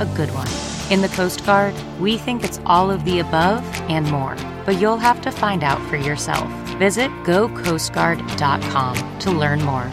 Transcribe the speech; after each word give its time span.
a 0.00 0.06
good 0.16 0.30
one? 0.34 0.48
In 0.90 1.00
the 1.00 1.08
Coast 1.08 1.44
Guard, 1.46 1.74
we 1.98 2.18
think 2.18 2.44
it's 2.44 2.60
all 2.66 2.90
of 2.90 3.04
the 3.04 3.20
above 3.20 3.64
and 3.88 4.10
more, 4.10 4.36
but 4.66 4.80
you'll 4.80 4.98
have 4.98 5.20
to 5.22 5.30
find 5.30 5.64
out 5.64 5.80
for 5.88 5.96
yourself. 5.96 6.48
Visit 6.78 7.10
gocoastguard.com 7.24 9.18
to 9.20 9.30
learn 9.30 9.62
more. 9.62 9.90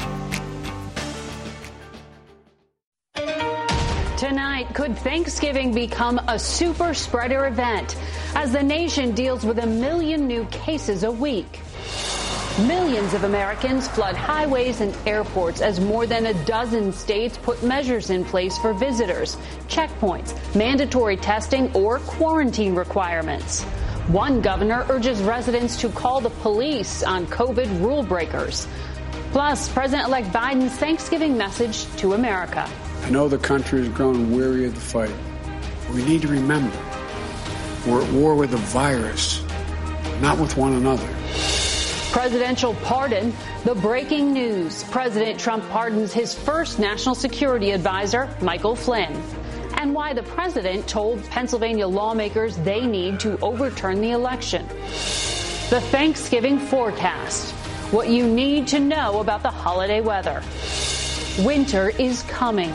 Tonight, 4.17 4.73
could 4.73 4.97
Thanksgiving 4.97 5.73
become 5.73 6.19
a 6.27 6.38
super 6.38 6.94
spreader 6.94 7.45
event 7.47 7.95
as 8.35 8.52
the 8.52 8.61
nation 8.61 9.13
deals 9.13 9.45
with 9.45 9.59
a 9.59 9.66
million 9.66 10.27
new 10.27 10.45
cases 10.45 11.03
a 11.03 11.11
week? 11.11 11.61
Millions 12.59 13.13
of 13.13 13.23
Americans 13.23 13.88
flood 13.88 14.13
highways 14.13 14.81
and 14.81 14.95
airports 15.07 15.61
as 15.61 15.80
more 15.80 16.05
than 16.05 16.25
a 16.25 16.33
dozen 16.44 16.91
states 16.91 17.38
put 17.38 17.63
measures 17.63 18.09
in 18.09 18.25
place 18.25 18.57
for 18.57 18.73
visitors, 18.73 19.38
checkpoints, 19.69 20.35
mandatory 20.53 21.16
testing, 21.16 21.73
or 21.73 21.99
quarantine 21.99 22.75
requirements. 22.75 23.63
One 24.09 24.41
governor 24.41 24.85
urges 24.89 25.22
residents 25.22 25.79
to 25.79 25.89
call 25.89 26.19
the 26.19 26.29
police 26.29 27.03
on 27.03 27.25
COVID 27.27 27.81
rule 27.81 28.03
breakers. 28.03 28.67
Plus, 29.31 29.72
President 29.72 30.09
elect 30.09 30.27
Biden's 30.27 30.73
Thanksgiving 30.73 31.38
message 31.38 31.85
to 31.95 32.13
America. 32.16 32.69
I 33.03 33.09
know 33.11 33.29
the 33.29 33.38
country 33.38 33.79
has 33.79 33.89
grown 33.89 34.29
weary 34.29 34.66
of 34.66 34.75
the 34.75 34.81
fight. 34.81 35.11
We 35.94 36.03
need 36.03 36.22
to 36.23 36.27
remember 36.27 36.77
we're 37.88 38.03
at 38.03 38.11
war 38.11 38.35
with 38.35 38.53
a 38.53 38.57
virus, 38.57 39.41
not 40.19 40.38
with 40.38 40.57
one 40.57 40.73
another. 40.73 41.07
Presidential 42.11 42.73
pardon, 42.83 43.33
the 43.63 43.73
breaking 43.73 44.33
news. 44.33 44.83
President 44.83 45.39
Trump 45.39 45.67
pardons 45.69 46.11
his 46.11 46.33
first 46.33 46.77
national 46.77 47.16
security 47.16 47.72
advisor, 47.72 48.27
Michael 48.41 48.75
Flynn. 48.75 49.13
And 49.77 49.95
why 49.95 50.13
the 50.13 50.23
president 50.23 50.85
told 50.89 51.23
Pennsylvania 51.29 51.88
lawmakers 51.88 52.57
they 52.57 52.85
need 52.85 53.21
to 53.21 53.39
overturn 53.39 54.01
the 54.01 54.11
election. 54.11 54.67
The 55.69 55.79
Thanksgiving 55.89 56.59
forecast. 56.59 57.53
What 57.91 58.09
you 58.09 58.27
need 58.27 58.67
to 58.67 58.79
know 58.79 59.21
about 59.21 59.41
the 59.41 59.50
holiday 59.50 60.01
weather. 60.01 60.44
Winter 61.45 61.91
is 61.91 62.23
coming. 62.23 62.73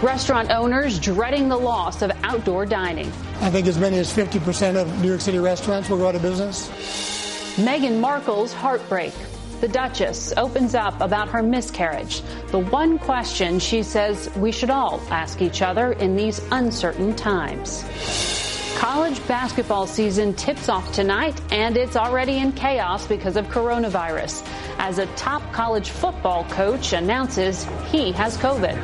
Restaurant 0.00 0.50
owners 0.50 0.98
dreading 0.98 1.50
the 1.50 1.58
loss 1.58 2.00
of 2.00 2.12
outdoor 2.22 2.64
dining. 2.64 3.08
I 3.42 3.50
think 3.50 3.66
as 3.66 3.78
many 3.78 3.98
as 3.98 4.10
50% 4.10 4.76
of 4.76 5.02
New 5.02 5.08
York 5.08 5.20
City 5.20 5.38
restaurants 5.38 5.90
will 5.90 5.98
go 5.98 6.08
out 6.08 6.14
of 6.14 6.22
business. 6.22 7.19
Meghan 7.56 8.00
Markle's 8.00 8.52
heartbreak. 8.52 9.12
The 9.60 9.68
Duchess 9.68 10.32
opens 10.36 10.74
up 10.74 11.00
about 11.00 11.28
her 11.28 11.42
miscarriage. 11.42 12.22
The 12.50 12.60
one 12.60 12.98
question 12.98 13.58
she 13.58 13.82
says 13.82 14.30
we 14.36 14.52
should 14.52 14.70
all 14.70 15.02
ask 15.10 15.42
each 15.42 15.60
other 15.60 15.92
in 15.92 16.16
these 16.16 16.40
uncertain 16.50 17.14
times. 17.14 17.84
College 18.78 19.26
basketball 19.26 19.86
season 19.86 20.32
tips 20.32 20.70
off 20.70 20.90
tonight, 20.92 21.38
and 21.50 21.76
it's 21.76 21.96
already 21.96 22.38
in 22.38 22.52
chaos 22.52 23.06
because 23.06 23.36
of 23.36 23.46
coronavirus. 23.48 24.46
As 24.78 24.98
a 24.98 25.06
top 25.16 25.42
college 25.52 25.90
football 25.90 26.44
coach 26.44 26.94
announces 26.94 27.66
he 27.90 28.12
has 28.12 28.38
COVID. 28.38 28.76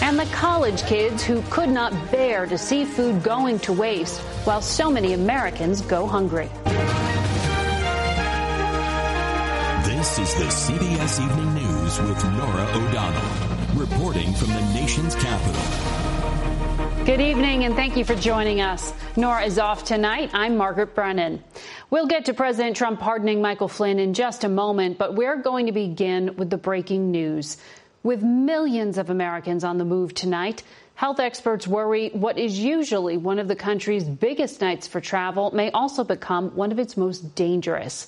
And 0.00 0.18
the 0.18 0.26
college 0.26 0.82
kids 0.86 1.22
who 1.22 1.42
could 1.50 1.68
not 1.68 1.92
bear 2.10 2.46
to 2.46 2.56
see 2.56 2.86
food 2.86 3.22
going 3.22 3.58
to 3.60 3.72
waste 3.72 4.20
while 4.46 4.62
so 4.62 4.90
many 4.90 5.12
Americans 5.12 5.82
go 5.82 6.06
hungry. 6.06 6.48
This 10.16 10.32
is 10.32 10.66
the 10.68 10.74
CBS 10.74 11.24
Evening 11.24 11.54
News 11.54 12.00
with 12.00 12.24
Norah 12.36 12.68
O'Donnell, 12.72 13.74
reporting 13.74 14.32
from 14.34 14.46
the 14.50 14.60
nation's 14.72 15.16
capital. 15.16 17.04
Good 17.04 17.20
evening, 17.20 17.64
and 17.64 17.74
thank 17.74 17.96
you 17.96 18.04
for 18.04 18.14
joining 18.14 18.60
us. 18.60 18.92
Norah 19.16 19.42
is 19.42 19.58
off 19.58 19.82
tonight. 19.82 20.30
I'm 20.32 20.56
Margaret 20.56 20.94
Brennan. 20.94 21.42
We'll 21.90 22.06
get 22.06 22.26
to 22.26 22.32
President 22.32 22.76
Trump 22.76 23.00
pardoning 23.00 23.42
Michael 23.42 23.66
Flynn 23.66 23.98
in 23.98 24.14
just 24.14 24.44
a 24.44 24.48
moment, 24.48 24.98
but 24.98 25.16
we're 25.16 25.34
going 25.34 25.66
to 25.66 25.72
begin 25.72 26.36
with 26.36 26.48
the 26.48 26.58
breaking 26.58 27.10
news. 27.10 27.56
With 28.04 28.22
millions 28.22 28.98
of 28.98 29.10
Americans 29.10 29.64
on 29.64 29.78
the 29.78 29.84
move 29.84 30.14
tonight, 30.14 30.62
health 30.94 31.18
experts 31.18 31.66
worry 31.66 32.10
what 32.10 32.38
is 32.38 32.56
usually 32.56 33.16
one 33.16 33.40
of 33.40 33.48
the 33.48 33.56
country's 33.56 34.04
biggest 34.04 34.60
nights 34.60 34.86
for 34.86 35.00
travel 35.00 35.50
may 35.50 35.72
also 35.72 36.04
become 36.04 36.54
one 36.54 36.70
of 36.70 36.78
its 36.78 36.96
most 36.96 37.34
dangerous. 37.34 38.06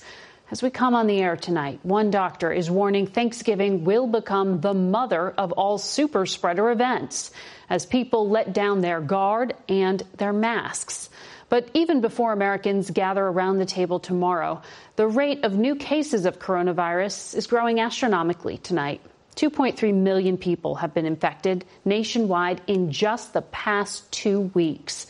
As 0.49 0.63
we 0.63 0.71
come 0.71 0.95
on 0.95 1.09
the 1.09 1.21
air 1.21 1.37
tonight, 1.37 1.81
one 1.83 2.13
doctor 2.13 2.53
is 2.53 2.71
warning 2.71 3.09
Thanksgiving 3.09 3.83
will 3.83 4.07
become 4.07 4.61
the 4.61 4.75
mother 4.75 5.31
of 5.31 5.51
all 5.51 5.77
super 5.77 6.25
spreader 6.25 6.71
events 6.71 7.33
as 7.69 7.85
people 7.85 8.29
let 8.29 8.53
down 8.53 8.81
their 8.81 9.01
guard 9.01 9.55
and 9.69 10.01
their 10.19 10.33
masks. 10.33 11.11
But 11.49 11.69
even 11.75 12.01
before 12.01 12.33
Americans 12.33 12.93
gather 12.93 13.27
around 13.27 13.59
the 13.59 13.67
table 13.67 13.99
tomorrow, 13.99 14.63
the 14.95 15.09
rate 15.09 15.45
of 15.45 15.55
new 15.55 15.75
cases 15.75 16.27
of 16.27 16.39
coronavirus 16.39 17.35
is 17.35 17.49
growing 17.49 17.81
astronomically 17.81 18.59
tonight. 18.59 19.01
2.3 19.35 19.93
million 19.95 20.39
people 20.39 20.77
have 20.77 20.95
been 20.95 21.07
infected 21.07 21.65
nationwide 21.85 22.61
in 22.69 22.93
just 22.93 23.33
the 23.33 23.43
past 23.43 24.11
two 24.13 24.43
weeks 24.55 25.09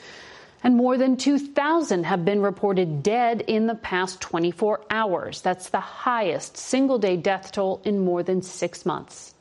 and 0.66 0.75
more 0.75 0.99
than 0.99 1.16
2,000 1.16 2.06
have 2.06 2.25
been 2.25 2.43
reported 2.43 3.00
dead 3.00 3.41
in 3.47 3.69
the 3.69 3.77
past 3.77 4.21
24 4.21 4.81
hours. 4.91 5.41
That's 5.41 5.69
the 5.69 5.78
highest 5.78 6.56
single 6.56 6.99
day 6.99 7.16
death 7.16 7.53
toll 7.53 7.81
in 7.84 8.04
more 8.04 8.25
than 8.25 8.43
six 8.43 8.84
months. 8.84 9.32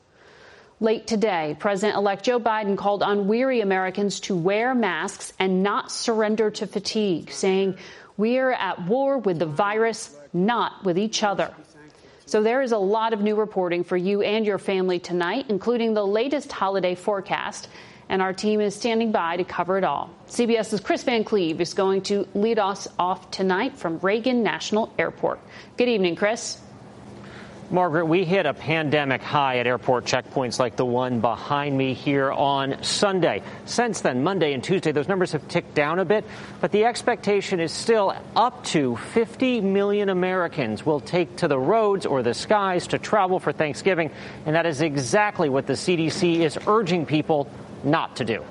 Late 0.79 1.07
today, 1.07 1.57
President 1.59 1.97
elect 1.97 2.25
Joe 2.25 2.39
Biden 2.39 2.77
called 2.77 3.01
on 3.01 3.27
weary 3.27 3.61
Americans 3.61 4.19
to 4.19 4.35
wear 4.35 4.75
masks 4.75 5.33
and 5.39 5.63
not 5.63 5.91
surrender 5.91 6.51
to 6.51 6.67
fatigue, 6.67 7.31
saying, 7.31 7.79
We 8.17 8.37
are 8.37 8.51
at 8.51 8.85
war 8.85 9.17
with 9.17 9.39
the 9.39 9.47
virus, 9.47 10.15
not 10.31 10.83
with 10.83 10.99
each 10.99 11.23
other. 11.23 11.51
So 12.27 12.43
there 12.43 12.61
is 12.61 12.71
a 12.71 12.77
lot 12.77 13.13
of 13.13 13.21
new 13.21 13.35
reporting 13.35 13.83
for 13.83 13.97
you 13.97 14.21
and 14.21 14.45
your 14.45 14.59
family 14.59 14.99
tonight, 14.99 15.47
including 15.49 15.95
the 15.95 16.05
latest 16.05 16.51
holiday 16.51 16.93
forecast 16.93 17.67
and 18.09 18.21
our 18.21 18.33
team 18.33 18.61
is 18.61 18.75
standing 18.75 19.11
by 19.11 19.37
to 19.37 19.43
cover 19.43 19.77
it 19.77 19.83
all. 19.83 20.09
CBS's 20.27 20.79
Chris 20.79 21.03
Van 21.03 21.23
Cleave 21.23 21.61
is 21.61 21.73
going 21.73 22.01
to 22.03 22.27
lead 22.33 22.59
us 22.59 22.87
off 22.99 23.31
tonight 23.31 23.77
from 23.77 23.99
Reagan 23.99 24.43
National 24.43 24.93
Airport. 24.97 25.39
Good 25.77 25.89
evening, 25.89 26.15
Chris. 26.15 26.59
Margaret, 27.71 28.05
we 28.05 28.25
hit 28.25 28.45
a 28.45 28.53
pandemic 28.53 29.23
high 29.23 29.57
at 29.57 29.65
airport 29.65 30.05
checkpoints 30.05 30.59
like 30.59 30.75
the 30.75 30.85
one 30.85 31.19
behind 31.19 31.75
me 31.75 31.95
here 31.95 32.31
on 32.31 32.83
Sunday. 32.83 33.41
Since 33.65 34.01
then, 34.01 34.23
Monday 34.23 34.53
and 34.53 34.63
Tuesday, 34.63 34.91
those 34.91 35.07
numbers 35.07 35.31
have 35.31 35.47
ticked 35.47 35.73
down 35.73 35.97
a 35.97 36.05
bit, 36.05 36.25
but 36.61 36.71
the 36.71 36.85
expectation 36.85 37.59
is 37.59 37.71
still 37.71 38.15
up 38.35 38.63
to 38.65 38.97
50 38.97 39.61
million 39.61 40.09
Americans 40.09 40.85
will 40.85 40.99
take 40.99 41.37
to 41.37 41.47
the 41.47 41.57
roads 41.57 42.05
or 42.05 42.21
the 42.21 42.35
skies 42.35 42.85
to 42.87 42.99
travel 42.99 43.39
for 43.39 43.51
Thanksgiving, 43.51 44.11
and 44.45 44.55
that 44.55 44.67
is 44.67 44.81
exactly 44.81 45.49
what 45.49 45.65
the 45.65 45.73
CDC 45.73 46.41
is 46.41 46.59
urging 46.67 47.07
people 47.07 47.49
not 47.85 48.17
to 48.17 48.25
do. 48.25 48.43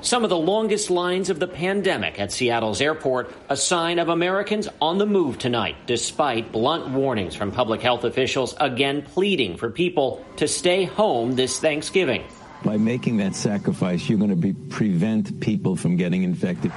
Some 0.00 0.22
of 0.22 0.30
the 0.30 0.38
longest 0.38 0.90
lines 0.90 1.28
of 1.28 1.40
the 1.40 1.48
pandemic 1.48 2.20
at 2.20 2.30
Seattle's 2.30 2.80
airport, 2.80 3.34
a 3.48 3.56
sign 3.56 3.98
of 3.98 4.08
Americans 4.08 4.68
on 4.80 4.98
the 4.98 5.06
move 5.06 5.38
tonight, 5.38 5.74
despite 5.86 6.52
blunt 6.52 6.88
warnings 6.88 7.34
from 7.34 7.50
public 7.50 7.80
health 7.80 8.04
officials 8.04 8.54
again 8.60 9.02
pleading 9.02 9.56
for 9.56 9.70
people 9.70 10.24
to 10.36 10.46
stay 10.46 10.84
home 10.84 11.34
this 11.34 11.58
Thanksgiving. 11.58 12.22
By 12.64 12.76
making 12.76 13.16
that 13.16 13.34
sacrifice, 13.34 14.08
you're 14.08 14.18
going 14.18 14.30
to 14.30 14.36
be, 14.36 14.52
prevent 14.52 15.40
people 15.40 15.74
from 15.74 15.96
getting 15.96 16.22
infected. 16.22 16.72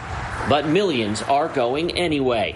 But 0.50 0.68
millions 0.68 1.22
are 1.22 1.48
going 1.48 1.92
anyway. 1.92 2.56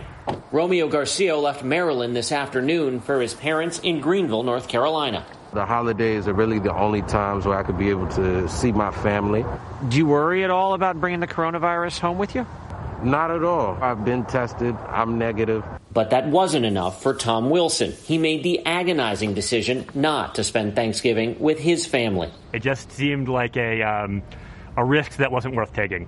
Romeo 0.51 0.87
Garcia 0.87 1.37
left 1.37 1.63
Maryland 1.63 2.15
this 2.15 2.31
afternoon 2.31 3.01
for 3.01 3.21
his 3.21 3.35
parents 3.35 3.79
in 3.79 3.99
Greenville, 3.99 4.43
North 4.43 4.67
Carolina. 4.67 5.25
The 5.55 5.65
holidays 5.65 6.27
are 6.27 6.33
really 6.33 6.59
the 6.59 6.75
only 6.75 7.01
times 7.01 7.45
where 7.45 7.57
I 7.57 7.63
could 7.63 7.77
be 7.77 7.89
able 7.89 8.09
to 8.09 8.45
see 8.49 8.73
my 8.73 8.91
family. 8.91 9.45
Do 9.87 9.95
you 9.95 10.05
worry 10.05 10.43
at 10.43 10.49
all 10.49 10.73
about 10.73 10.99
bringing 10.99 11.21
the 11.21 11.27
coronavirus 11.27 11.97
home 11.99 12.17
with 12.17 12.35
you? 12.35 12.45
Not 13.01 13.31
at 13.31 13.41
all. 13.41 13.77
I've 13.81 14.03
been 14.03 14.25
tested. 14.25 14.75
I'm 14.89 15.17
negative. 15.17 15.63
But 15.93 16.09
that 16.09 16.27
wasn't 16.27 16.65
enough 16.65 17.01
for 17.01 17.13
Tom 17.13 17.49
Wilson. 17.49 17.93
He 17.93 18.17
made 18.17 18.43
the 18.43 18.65
agonizing 18.65 19.33
decision 19.33 19.85
not 19.93 20.35
to 20.35 20.43
spend 20.43 20.75
Thanksgiving 20.75 21.39
with 21.39 21.57
his 21.57 21.85
family. 21.85 22.29
It 22.51 22.61
just 22.61 22.91
seemed 22.91 23.29
like 23.29 23.55
a. 23.55 23.81
Um 23.81 24.23
a 24.77 24.83
risk 24.83 25.17
that 25.17 25.31
wasn't 25.31 25.55
worth 25.55 25.73
taking. 25.73 26.07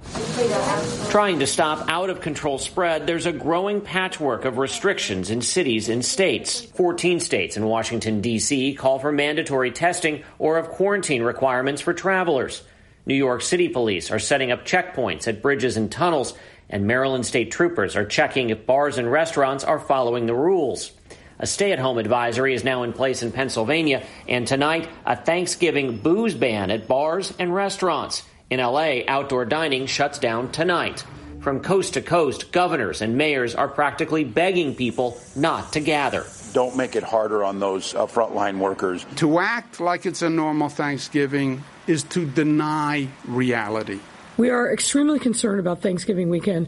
Trying 1.09 1.39
to 1.39 1.47
stop 1.47 1.89
out 1.89 2.09
of 2.09 2.21
control 2.21 2.57
spread, 2.57 3.07
there's 3.07 3.25
a 3.25 3.31
growing 3.31 3.81
patchwork 3.81 4.45
of 4.45 4.57
restrictions 4.57 5.29
in 5.29 5.41
cities 5.41 5.89
and 5.89 6.03
states. 6.03 6.61
14 6.61 7.19
states 7.19 7.57
and 7.57 7.67
Washington, 7.67 8.21
D.C. 8.21 8.75
call 8.75 8.99
for 8.99 9.11
mandatory 9.11 9.71
testing 9.71 10.23
or 10.39 10.57
of 10.57 10.69
quarantine 10.69 11.23
requirements 11.23 11.81
for 11.81 11.93
travelers. 11.93 12.63
New 13.05 13.15
York 13.15 13.41
City 13.41 13.69
police 13.69 14.11
are 14.11 14.19
setting 14.19 14.51
up 14.51 14.65
checkpoints 14.65 15.27
at 15.27 15.41
bridges 15.41 15.77
and 15.77 15.89
tunnels, 15.89 16.33
and 16.69 16.85
Maryland 16.85 17.25
state 17.25 17.51
troopers 17.51 17.95
are 17.95 18.05
checking 18.05 18.49
if 18.49 18.65
bars 18.65 18.97
and 18.97 19.09
restaurants 19.09 19.63
are 19.63 19.79
following 19.79 20.25
the 20.25 20.35
rules. 20.35 20.91
A 21.39 21.45
stay 21.45 21.71
at 21.71 21.79
home 21.79 21.99
advisory 21.99 22.53
is 22.53 22.63
now 22.63 22.83
in 22.83 22.93
place 22.93 23.21
in 23.21 23.31
Pennsylvania, 23.31 24.03
and 24.27 24.47
tonight, 24.47 24.89
a 25.05 25.15
Thanksgiving 25.15 25.99
booze 25.99 26.33
ban 26.33 26.71
at 26.71 26.87
bars 26.87 27.33
and 27.37 27.53
restaurants. 27.53 28.23
In 28.49 28.59
LA, 28.61 28.99
outdoor 29.07 29.43
dining 29.43 29.87
shuts 29.87 30.19
down 30.19 30.51
tonight. 30.51 31.03
From 31.41 31.59
coast 31.59 31.95
to 31.95 32.01
coast, 32.01 32.51
governors 32.53 33.01
and 33.01 33.17
mayors 33.17 33.55
are 33.55 33.67
practically 33.67 34.23
begging 34.23 34.73
people 34.73 35.19
not 35.35 35.73
to 35.73 35.81
gather. 35.81 36.25
Don't 36.53 36.77
make 36.77 36.95
it 36.95 37.03
harder 37.03 37.43
on 37.43 37.59
those 37.59 37.93
uh, 37.93 38.05
frontline 38.05 38.59
workers. 38.59 39.05
To 39.17 39.39
act 39.39 39.81
like 39.81 40.05
it's 40.05 40.21
a 40.21 40.29
normal 40.29 40.69
Thanksgiving 40.69 41.63
is 41.87 42.03
to 42.03 42.25
deny 42.25 43.09
reality. 43.25 43.99
We 44.37 44.49
are 44.49 44.71
extremely 44.71 45.19
concerned 45.19 45.59
about 45.59 45.81
Thanksgiving 45.81 46.29
weekend 46.29 46.67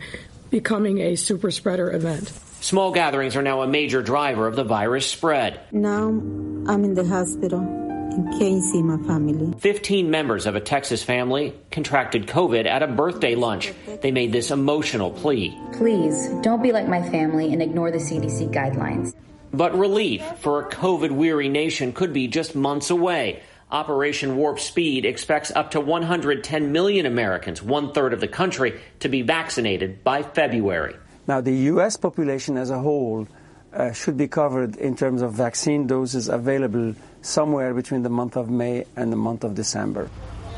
becoming 0.50 1.00
a 1.00 1.16
super 1.16 1.50
spreader 1.50 1.92
event. 1.92 2.28
Small 2.62 2.92
gatherings 2.92 3.38
are 3.38 3.42
now 3.42 3.62
a 3.62 3.68
major 3.68 4.02
driver 4.02 4.48
of 4.48 4.56
the 4.56 4.66
virus 4.66 5.08
spread. 5.08 5.62
Now 5.72 6.08
I'm 6.08 6.84
in 6.84 6.94
the 6.94 7.06
hospital 7.06 7.89
can't 8.38 8.64
see 8.64 8.82
my 8.82 8.98
family. 9.08 9.54
15 9.60 10.10
members 10.10 10.46
of 10.46 10.56
a 10.56 10.62
Texas 10.62 11.04
family 11.04 11.54
contracted 11.72 12.28
COVID 12.28 12.66
at 12.66 12.84
a 12.84 12.88
birthday 12.88 13.36
lunch. 13.36 13.74
They 14.02 14.12
made 14.12 14.32
this 14.32 14.52
emotional 14.52 15.12
plea. 15.12 15.58
Please 15.74 16.30
don't 16.42 16.64
be 16.64 16.72
like 16.72 16.88
my 16.88 17.08
family 17.10 17.54
and 17.54 17.62
ignore 17.62 17.92
the 17.92 17.98
CDC 17.98 18.54
guidelines. 18.54 19.14
But 19.52 19.78
relief 19.78 20.24
for 20.40 20.62
a 20.62 20.70
COVID 20.70 21.12
weary 21.12 21.50
nation 21.50 21.94
could 21.94 22.14
be 22.14 22.28
just 22.28 22.56
months 22.56 22.90
away. 22.90 23.42
Operation 23.72 24.36
Warp 24.36 24.60
Speed 24.60 25.06
expects 25.06 25.52
up 25.52 25.72
to 25.72 25.80
110 25.80 26.72
million 26.72 27.06
Americans, 27.06 27.62
one 27.62 27.94
third 27.94 28.14
of 28.14 28.20
the 28.20 28.28
country, 28.28 28.80
to 29.00 29.10
be 29.10 29.22
vaccinated 29.22 30.04
by 30.04 30.24
February. 30.24 30.96
Now, 31.28 31.42
the 31.42 31.56
U.S. 31.74 31.96
population 31.96 32.58
as 32.58 32.72
a 32.72 32.80
whole 32.80 33.28
uh, 33.74 33.92
should 33.92 34.18
be 34.18 34.28
covered 34.28 34.76
in 34.78 34.96
terms 34.96 35.22
of 35.22 35.34
vaccine 35.34 35.88
doses 35.88 36.30
available 36.30 36.96
somewhere 37.22 37.74
between 37.74 38.04
the 38.04 38.10
month 38.10 38.36
of 38.36 38.50
May 38.50 38.86
and 38.96 39.12
the 39.12 39.18
month 39.18 39.44
of 39.44 39.56
December. 39.56 40.10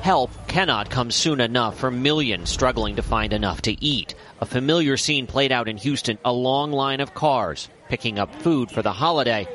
Help 0.01 0.31
cannot 0.47 0.89
come 0.89 1.11
soon 1.11 1.39
enough 1.39 1.77
for 1.77 1.91
millions 1.91 2.49
struggling 2.49 2.95
to 2.95 3.03
find 3.03 3.33
enough 3.33 3.61
to 3.61 3.83
eat. 3.83 4.15
A 4.39 4.45
familiar 4.45 4.97
scene 4.97 5.27
played 5.27 5.51
out 5.51 5.69
in 5.69 5.77
Houston 5.77 6.17
a 6.25 6.33
long 6.33 6.71
line 6.71 7.01
of 7.01 7.13
cars 7.13 7.69
picking 7.87 8.17
up 8.17 8.33
food 8.41 8.71
for 8.71 8.81
the 8.81 8.91
holiday, 8.91 9.47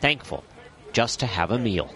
thankful 0.00 0.44
just 0.92 1.20
to 1.20 1.26
have 1.26 1.50
a 1.50 1.58
meal. 1.58 1.92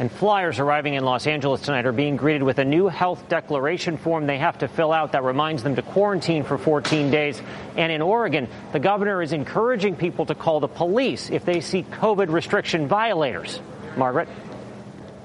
And 0.00 0.10
flyers 0.10 0.58
arriving 0.58 0.94
in 0.94 1.04
Los 1.04 1.26
Angeles 1.26 1.60
tonight 1.60 1.84
are 1.84 1.92
being 1.92 2.16
greeted 2.16 2.42
with 2.42 2.58
a 2.58 2.64
new 2.64 2.88
health 2.88 3.28
declaration 3.28 3.98
form 3.98 4.26
they 4.26 4.38
have 4.38 4.56
to 4.60 4.66
fill 4.66 4.92
out 4.92 5.12
that 5.12 5.24
reminds 5.24 5.62
them 5.62 5.76
to 5.76 5.82
quarantine 5.82 6.42
for 6.42 6.56
14 6.56 7.10
days. 7.10 7.42
And 7.76 7.92
in 7.92 8.00
Oregon, 8.00 8.48
the 8.72 8.78
governor 8.78 9.20
is 9.20 9.34
encouraging 9.34 9.96
people 9.96 10.24
to 10.24 10.34
call 10.34 10.58
the 10.58 10.68
police 10.68 11.28
if 11.28 11.44
they 11.44 11.60
see 11.60 11.82
COVID 11.82 12.32
restriction 12.32 12.88
violators. 12.88 13.60
Margaret? 13.98 14.30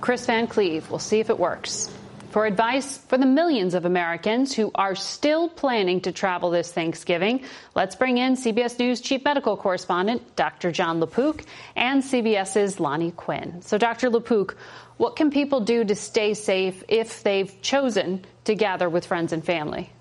Chris 0.02 0.26
Van 0.26 0.46
Cleave. 0.46 0.90
We'll 0.90 1.00
see 1.00 1.22
if 1.22 1.30
it 1.30 1.40
works. 1.40 1.95
For 2.36 2.46
advice 2.46 2.98
for 2.98 3.18
the 3.18 3.26
millions 3.26 3.74
of 3.76 3.86
Americans 3.86 4.54
who 4.54 4.70
are 4.76 4.94
still 4.94 5.48
planning 5.48 6.02
to 6.02 6.12
travel 6.12 6.50
this 6.50 6.70
Thanksgiving, 6.70 7.46
let's 7.76 7.96
bring 7.96 8.18
in 8.18 8.36
CBS 8.36 8.78
News 8.78 9.00
Chief 9.00 9.24
Medical 9.24 9.56
Correspondent 9.56 10.36
Dr. 10.36 10.70
Jon 10.70 11.00
LaPook 11.00 11.46
and 11.78 12.04
CBS's 12.04 12.82
Lonnie 12.82 13.12
Quinn. 13.12 13.62
So, 13.62 13.78
Dr. 13.78 14.10
LaPook, 14.10 14.58
what 14.98 15.16
can 15.16 15.32
people 15.32 15.62
do 15.62 15.86
to 15.86 15.96
stay 15.96 16.34
safe 16.34 16.84
if 16.90 17.24
they've 17.24 17.62
chosen 17.62 18.26
to 18.44 18.54
gather 18.54 18.90
with 18.90 19.06
friends 19.06 19.32
and 19.32 19.42
family? 19.42 19.94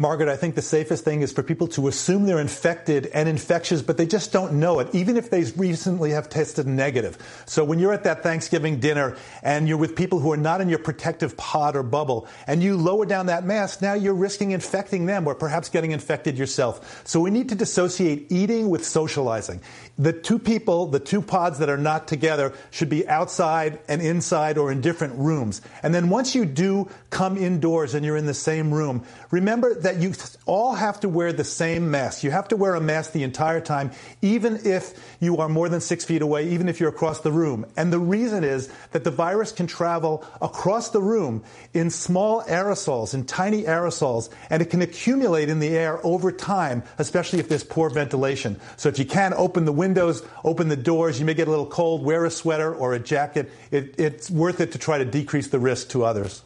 Margaret, 0.00 0.30
I 0.30 0.36
think 0.36 0.54
the 0.54 0.62
safest 0.62 1.04
thing 1.04 1.20
is 1.20 1.30
for 1.30 1.42
people 1.42 1.68
to 1.68 1.86
assume 1.86 2.24
they're 2.24 2.40
infected 2.40 3.08
and 3.12 3.28
infectious, 3.28 3.82
but 3.82 3.98
they 3.98 4.06
just 4.06 4.32
don't 4.32 4.54
know 4.54 4.80
it, 4.80 4.88
even 4.94 5.18
if 5.18 5.28
they 5.28 5.44
recently 5.58 6.12
have 6.12 6.30
tested 6.30 6.66
negative. 6.66 7.18
So 7.44 7.64
when 7.64 7.78
you're 7.78 7.92
at 7.92 8.04
that 8.04 8.22
Thanksgiving 8.22 8.80
dinner 8.80 9.18
and 9.42 9.68
you're 9.68 9.76
with 9.76 9.94
people 9.94 10.18
who 10.18 10.32
are 10.32 10.38
not 10.38 10.62
in 10.62 10.70
your 10.70 10.78
protective 10.78 11.36
pod 11.36 11.76
or 11.76 11.82
bubble, 11.82 12.26
and 12.46 12.62
you 12.62 12.78
lower 12.78 13.04
down 13.04 13.26
that 13.26 13.44
mask, 13.44 13.82
now 13.82 13.92
you're 13.92 14.14
risking 14.14 14.52
infecting 14.52 15.04
them 15.04 15.26
or 15.26 15.34
perhaps 15.34 15.68
getting 15.68 15.90
infected 15.90 16.38
yourself. 16.38 17.02
So 17.06 17.20
we 17.20 17.30
need 17.30 17.50
to 17.50 17.54
dissociate 17.54 18.32
eating 18.32 18.70
with 18.70 18.86
socializing. 18.86 19.60
The 19.98 20.14
two 20.14 20.38
people, 20.38 20.86
the 20.86 20.98
two 20.98 21.20
pods 21.20 21.58
that 21.58 21.68
are 21.68 21.76
not 21.76 22.08
together, 22.08 22.54
should 22.70 22.88
be 22.88 23.06
outside 23.06 23.78
and 23.86 24.00
inside 24.00 24.56
or 24.56 24.72
in 24.72 24.80
different 24.80 25.16
rooms. 25.16 25.60
And 25.82 25.94
then 25.94 26.08
once 26.08 26.34
you 26.34 26.46
do 26.46 26.88
come 27.10 27.36
indoors 27.36 27.92
and 27.92 28.02
you're 28.02 28.16
in 28.16 28.24
the 28.24 28.32
same 28.32 28.72
room, 28.72 29.04
remember 29.30 29.74
that 29.74 29.89
that 29.90 30.00
you 30.00 30.14
all 30.46 30.74
have 30.74 31.00
to 31.00 31.08
wear 31.08 31.32
the 31.32 31.44
same 31.44 31.90
mask. 31.90 32.22
You 32.22 32.30
have 32.30 32.48
to 32.48 32.56
wear 32.56 32.76
a 32.76 32.80
mask 32.80 33.12
the 33.12 33.24
entire 33.24 33.60
time, 33.60 33.90
even 34.22 34.60
if 34.64 34.94
you 35.18 35.38
are 35.38 35.48
more 35.48 35.68
than 35.68 35.80
six 35.80 36.04
feet 36.04 36.22
away, 36.22 36.48
even 36.50 36.68
if 36.68 36.78
you're 36.78 36.90
across 36.90 37.20
the 37.20 37.32
room. 37.32 37.66
And 37.76 37.92
the 37.92 37.98
reason 37.98 38.44
is 38.44 38.72
that 38.92 39.02
the 39.02 39.10
virus 39.10 39.50
can 39.50 39.66
travel 39.66 40.24
across 40.40 40.90
the 40.90 41.00
room 41.00 41.42
in 41.74 41.90
small 41.90 42.42
aerosols, 42.44 43.14
in 43.14 43.24
tiny 43.24 43.64
aerosols, 43.64 44.30
and 44.48 44.62
it 44.62 44.70
can 44.70 44.80
accumulate 44.80 45.48
in 45.48 45.58
the 45.58 45.70
air 45.76 45.98
over 46.06 46.30
time, 46.30 46.84
especially 46.98 47.40
if 47.40 47.48
there's 47.48 47.64
poor 47.64 47.90
ventilation. 47.90 48.60
So 48.76 48.88
if 48.88 48.98
you 48.98 49.04
can 49.04 49.34
open 49.34 49.64
the 49.64 49.72
windows, 49.72 50.22
open 50.44 50.68
the 50.68 50.76
doors, 50.76 51.18
you 51.18 51.26
may 51.26 51.34
get 51.34 51.48
a 51.48 51.50
little 51.50 51.66
cold, 51.66 52.04
wear 52.04 52.24
a 52.24 52.30
sweater 52.30 52.72
or 52.72 52.94
a 52.94 53.00
jacket. 53.00 53.50
It, 53.72 53.96
it's 53.98 54.30
worth 54.30 54.60
it 54.60 54.72
to 54.72 54.78
try 54.78 54.98
to 54.98 55.04
decrease 55.04 55.48
the 55.48 55.58
risk 55.58 55.88
to 55.90 56.04
others. 56.04 56.42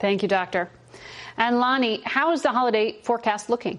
Thank 0.00 0.22
you, 0.22 0.28
Doctor. 0.28 0.70
And 1.36 1.58
Lonnie, 1.58 2.02
how 2.04 2.32
is 2.32 2.42
the 2.42 2.50
holiday 2.50 3.00
forecast 3.02 3.48
looking? 3.50 3.78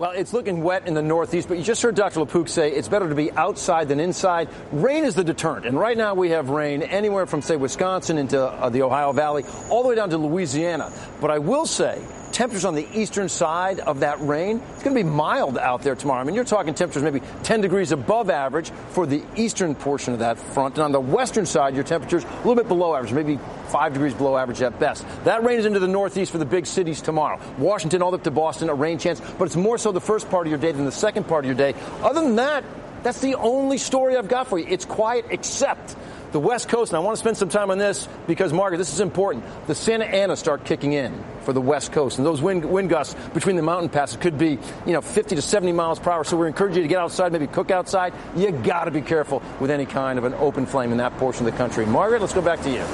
Well, 0.00 0.12
it's 0.12 0.32
looking 0.32 0.62
wet 0.62 0.88
in 0.88 0.94
the 0.94 1.02
Northeast, 1.02 1.46
but 1.46 1.58
you 1.58 1.62
just 1.62 1.82
heard 1.82 1.94
Dr. 1.94 2.20
LaPook 2.20 2.48
say 2.48 2.72
it's 2.72 2.88
better 2.88 3.06
to 3.06 3.14
be 3.14 3.30
outside 3.32 3.88
than 3.88 4.00
inside. 4.00 4.48
Rain 4.72 5.04
is 5.04 5.14
the 5.14 5.22
deterrent, 5.22 5.66
and 5.66 5.78
right 5.78 5.94
now 5.94 6.14
we 6.14 6.30
have 6.30 6.48
rain 6.48 6.80
anywhere 6.82 7.26
from, 7.26 7.42
say, 7.42 7.56
Wisconsin 7.56 8.16
into 8.16 8.40
uh, 8.40 8.70
the 8.70 8.80
Ohio 8.80 9.12
Valley, 9.12 9.44
all 9.68 9.82
the 9.82 9.90
way 9.90 9.94
down 9.94 10.08
to 10.08 10.16
Louisiana. 10.16 10.90
But 11.20 11.30
I 11.30 11.38
will 11.38 11.66
say, 11.66 12.02
temperatures 12.40 12.64
on 12.64 12.74
the 12.74 12.88
eastern 12.98 13.28
side 13.28 13.80
of 13.80 14.00
that 14.00 14.18
rain, 14.22 14.62
it's 14.72 14.82
going 14.82 14.96
to 14.96 15.04
be 15.04 15.06
mild 15.06 15.58
out 15.58 15.82
there 15.82 15.94
tomorrow. 15.94 16.22
I 16.22 16.24
mean, 16.24 16.34
you're 16.34 16.42
talking 16.42 16.72
temperatures 16.72 17.02
maybe 17.02 17.20
10 17.42 17.60
degrees 17.60 17.92
above 17.92 18.30
average 18.30 18.70
for 18.92 19.04
the 19.04 19.22
eastern 19.36 19.74
portion 19.74 20.14
of 20.14 20.20
that 20.20 20.38
front. 20.38 20.76
And 20.76 20.84
on 20.84 20.90
the 20.90 21.00
western 21.00 21.44
side, 21.44 21.74
your 21.74 21.84
temperatures 21.84 22.24
a 22.24 22.36
little 22.38 22.54
bit 22.54 22.66
below 22.66 22.94
average, 22.94 23.12
maybe 23.12 23.38
5 23.68 23.92
degrees 23.92 24.14
below 24.14 24.38
average 24.38 24.62
at 24.62 24.80
best. 24.80 25.04
That 25.24 25.44
rain 25.44 25.58
is 25.58 25.66
into 25.66 25.80
the 25.80 25.86
northeast 25.86 26.32
for 26.32 26.38
the 26.38 26.46
big 26.46 26.64
cities 26.64 27.02
tomorrow. 27.02 27.38
Washington 27.58 28.00
all 28.00 28.10
the 28.10 28.16
way 28.16 28.20
up 28.20 28.24
to 28.24 28.30
Boston, 28.30 28.70
a 28.70 28.74
rain 28.74 28.96
chance, 28.96 29.20
but 29.20 29.44
it's 29.44 29.56
more 29.56 29.76
so 29.76 29.92
the 29.92 30.00
first 30.00 30.30
part 30.30 30.46
of 30.46 30.50
your 30.50 30.58
day 30.58 30.72
than 30.72 30.86
the 30.86 30.92
second 30.92 31.28
part 31.28 31.44
of 31.44 31.46
your 31.46 31.58
day. 31.58 31.78
Other 32.02 32.22
than 32.22 32.36
that, 32.36 32.64
that's 33.02 33.20
the 33.20 33.34
only 33.34 33.76
story 33.76 34.16
I've 34.16 34.28
got 34.28 34.46
for 34.46 34.58
you. 34.58 34.64
It's 34.66 34.86
quiet 34.86 35.26
except 35.28 35.94
the 36.32 36.40
West 36.40 36.68
Coast, 36.68 36.92
and 36.92 36.96
I 36.96 37.00
want 37.00 37.16
to 37.16 37.20
spend 37.20 37.36
some 37.36 37.48
time 37.48 37.70
on 37.70 37.78
this 37.78 38.08
because, 38.26 38.52
Margaret, 38.52 38.78
this 38.78 38.92
is 38.92 39.00
important. 39.00 39.44
The 39.66 39.74
Santa 39.74 40.04
Ana 40.04 40.36
start 40.36 40.64
kicking 40.64 40.92
in 40.92 41.22
for 41.42 41.52
the 41.52 41.60
West 41.60 41.92
Coast, 41.92 42.18
and 42.18 42.26
those 42.26 42.40
wind, 42.40 42.64
wind 42.64 42.90
gusts 42.90 43.14
between 43.34 43.56
the 43.56 43.62
mountain 43.62 43.88
passes 43.88 44.16
could 44.16 44.38
be, 44.38 44.58
you 44.86 44.92
know, 44.92 45.00
50 45.00 45.36
to 45.36 45.42
70 45.42 45.72
miles 45.72 45.98
per 45.98 46.10
hour. 46.10 46.24
So 46.24 46.36
we 46.36 46.46
encourage 46.46 46.76
you 46.76 46.82
to 46.82 46.88
get 46.88 46.98
outside, 46.98 47.32
maybe 47.32 47.46
cook 47.46 47.70
outside. 47.70 48.12
You 48.36 48.52
got 48.52 48.84
to 48.84 48.90
be 48.90 49.02
careful 49.02 49.42
with 49.58 49.70
any 49.70 49.86
kind 49.86 50.18
of 50.18 50.24
an 50.24 50.34
open 50.34 50.66
flame 50.66 50.92
in 50.92 50.98
that 50.98 51.16
portion 51.16 51.46
of 51.46 51.52
the 51.52 51.58
country. 51.58 51.86
Margaret, 51.86 52.20
let's 52.20 52.34
go 52.34 52.42
back 52.42 52.60
to 52.62 52.70
you. 52.70 52.84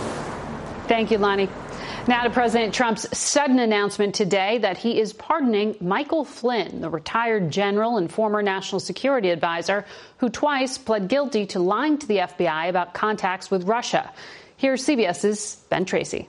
Thank 0.89 1.11
you, 1.11 1.19
Lonnie. 1.19 1.49
Now 2.09 2.23
to 2.23 2.31
President 2.31 2.73
Trump's 2.73 3.19
sudden 3.19 3.59
announcement 3.59 4.15
today 4.15 4.59
that 4.59 4.77
he 4.79 5.01
is 5.01 5.13
pardoning 5.13 5.75
Michael 5.81 6.25
Flynn, 6.25 6.81
the 6.81 6.89
retired 6.89 7.51
general 7.51 7.97
and 7.97 8.09
former 8.09 8.43
national 8.43 8.79
security 8.79 9.31
advisor 9.31 9.85
who 10.19 10.29
twice 10.29 10.79
pled 10.79 11.09
guilty 11.09 11.47
to 11.47 11.59
lying 11.59 11.99
to 11.99 12.07
the 12.07 12.19
FBI 12.19 12.69
about 12.69 12.95
contacts 12.95 13.51
with 13.51 13.65
Russia. 13.65 14.09
Here's 14.57 14.87
CBS's 14.87 15.57
Ben 15.69 15.85
Tracy. 15.85 16.29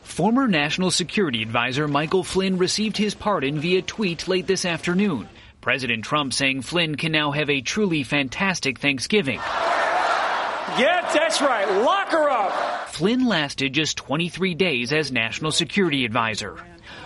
Former 0.00 0.48
National 0.48 0.90
Security 0.90 1.42
Advisor 1.42 1.86
Michael 1.86 2.24
Flynn 2.24 2.56
received 2.56 2.96
his 2.96 3.14
pardon 3.14 3.60
via 3.60 3.82
tweet 3.82 4.26
late 4.26 4.46
this 4.46 4.64
afternoon. 4.64 5.28
President 5.60 6.02
Trump 6.02 6.32
saying 6.32 6.62
Flynn 6.62 6.96
can 6.96 7.12
now 7.12 7.30
have 7.32 7.50
a 7.50 7.60
truly 7.60 8.04
fantastic 8.04 8.78
Thanksgiving. 8.78 9.40
Yeah, 10.76 11.10
that's 11.12 11.40
right. 11.40 11.82
Lock 11.82 12.08
her 12.08 12.28
up. 12.30 12.88
Flynn 12.88 13.26
lasted 13.26 13.72
just 13.72 13.96
23 13.96 14.54
days 14.54 14.92
as 14.92 15.12
National 15.12 15.50
Security 15.52 16.04
Advisor. 16.04 16.58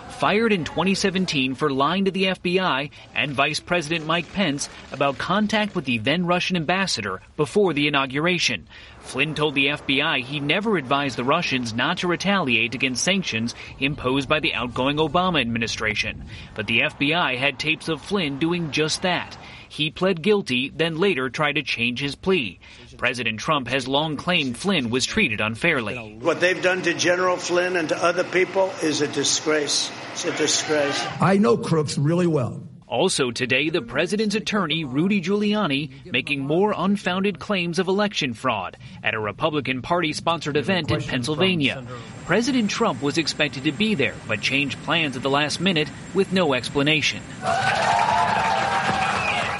Fired 0.09 0.53
in 0.53 0.63
2017 0.63 1.55
for 1.55 1.69
lying 1.69 2.05
to 2.05 2.11
the 2.11 2.25
FBI 2.25 2.91
and 3.13 3.33
Vice 3.33 3.59
President 3.59 4.05
Mike 4.05 4.31
Pence 4.31 4.69
about 4.91 5.17
contact 5.17 5.75
with 5.75 5.85
the 5.85 5.97
then 5.97 6.25
Russian 6.25 6.55
ambassador 6.55 7.21
before 7.35 7.73
the 7.73 7.87
inauguration. 7.87 8.67
Flynn 8.99 9.35
told 9.35 9.55
the 9.55 9.67
FBI 9.67 10.21
he 10.21 10.39
never 10.39 10.77
advised 10.77 11.17
the 11.17 11.25
Russians 11.25 11.73
not 11.73 11.97
to 11.97 12.07
retaliate 12.07 12.73
against 12.73 13.03
sanctions 13.03 13.53
imposed 13.79 14.29
by 14.29 14.39
the 14.39 14.53
outgoing 14.53 14.97
Obama 14.97 15.41
administration. 15.41 16.23
But 16.55 16.67
the 16.67 16.81
FBI 16.81 17.37
had 17.37 17.59
tapes 17.59 17.89
of 17.89 18.01
Flynn 18.01 18.39
doing 18.39 18.71
just 18.71 19.01
that. 19.01 19.37
He 19.67 19.89
pled 19.89 20.21
guilty, 20.21 20.69
then 20.69 20.99
later 20.99 21.29
tried 21.29 21.53
to 21.53 21.63
change 21.63 21.99
his 21.99 22.15
plea. 22.15 22.59
President 22.97 23.39
Trump 23.39 23.67
has 23.67 23.87
long 23.87 24.17
claimed 24.17 24.57
Flynn 24.57 24.89
was 24.89 25.05
treated 25.05 25.41
unfairly. 25.41 26.17
What 26.19 26.39
they've 26.39 26.61
done 26.61 26.81
to 26.83 26.93
General 26.93 27.37
Flynn 27.37 27.77
and 27.77 27.89
to 27.89 28.03
other 28.03 28.23
people 28.23 28.73
is 28.81 29.01
a 29.01 29.07
disgrace. 29.07 29.91
It's 30.11 30.25
a 30.25 30.31
disgrace. 30.31 31.07
I 31.21 31.37
know 31.37 31.57
crooks 31.57 31.97
really 31.97 32.27
well. 32.27 32.61
Also 32.93 33.31
today, 33.31 33.71
the 33.71 33.81
president's 33.81 34.35
attorney, 34.35 34.83
Rudy 34.83 35.19
Giuliani, 35.19 36.11
making 36.11 36.41
more 36.41 36.75
unfounded 36.77 37.39
claims 37.39 37.79
of 37.79 37.87
election 37.87 38.35
fraud 38.35 38.77
at 39.03 39.15
a 39.15 39.19
Republican 39.19 39.81
Party 39.81 40.13
sponsored 40.13 40.57
event 40.57 40.91
in 40.91 41.01
Pennsylvania. 41.01 41.83
President 42.25 42.69
Trump 42.69 43.01
was 43.01 43.17
expected 43.17 43.63
to 43.63 43.71
be 43.71 43.95
there, 43.95 44.13
but 44.27 44.41
changed 44.41 44.77
plans 44.83 45.15
at 45.17 45.23
the 45.23 45.29
last 45.29 45.59
minute 45.59 45.89
with 46.13 46.31
no 46.31 46.53
explanation. 46.53 47.23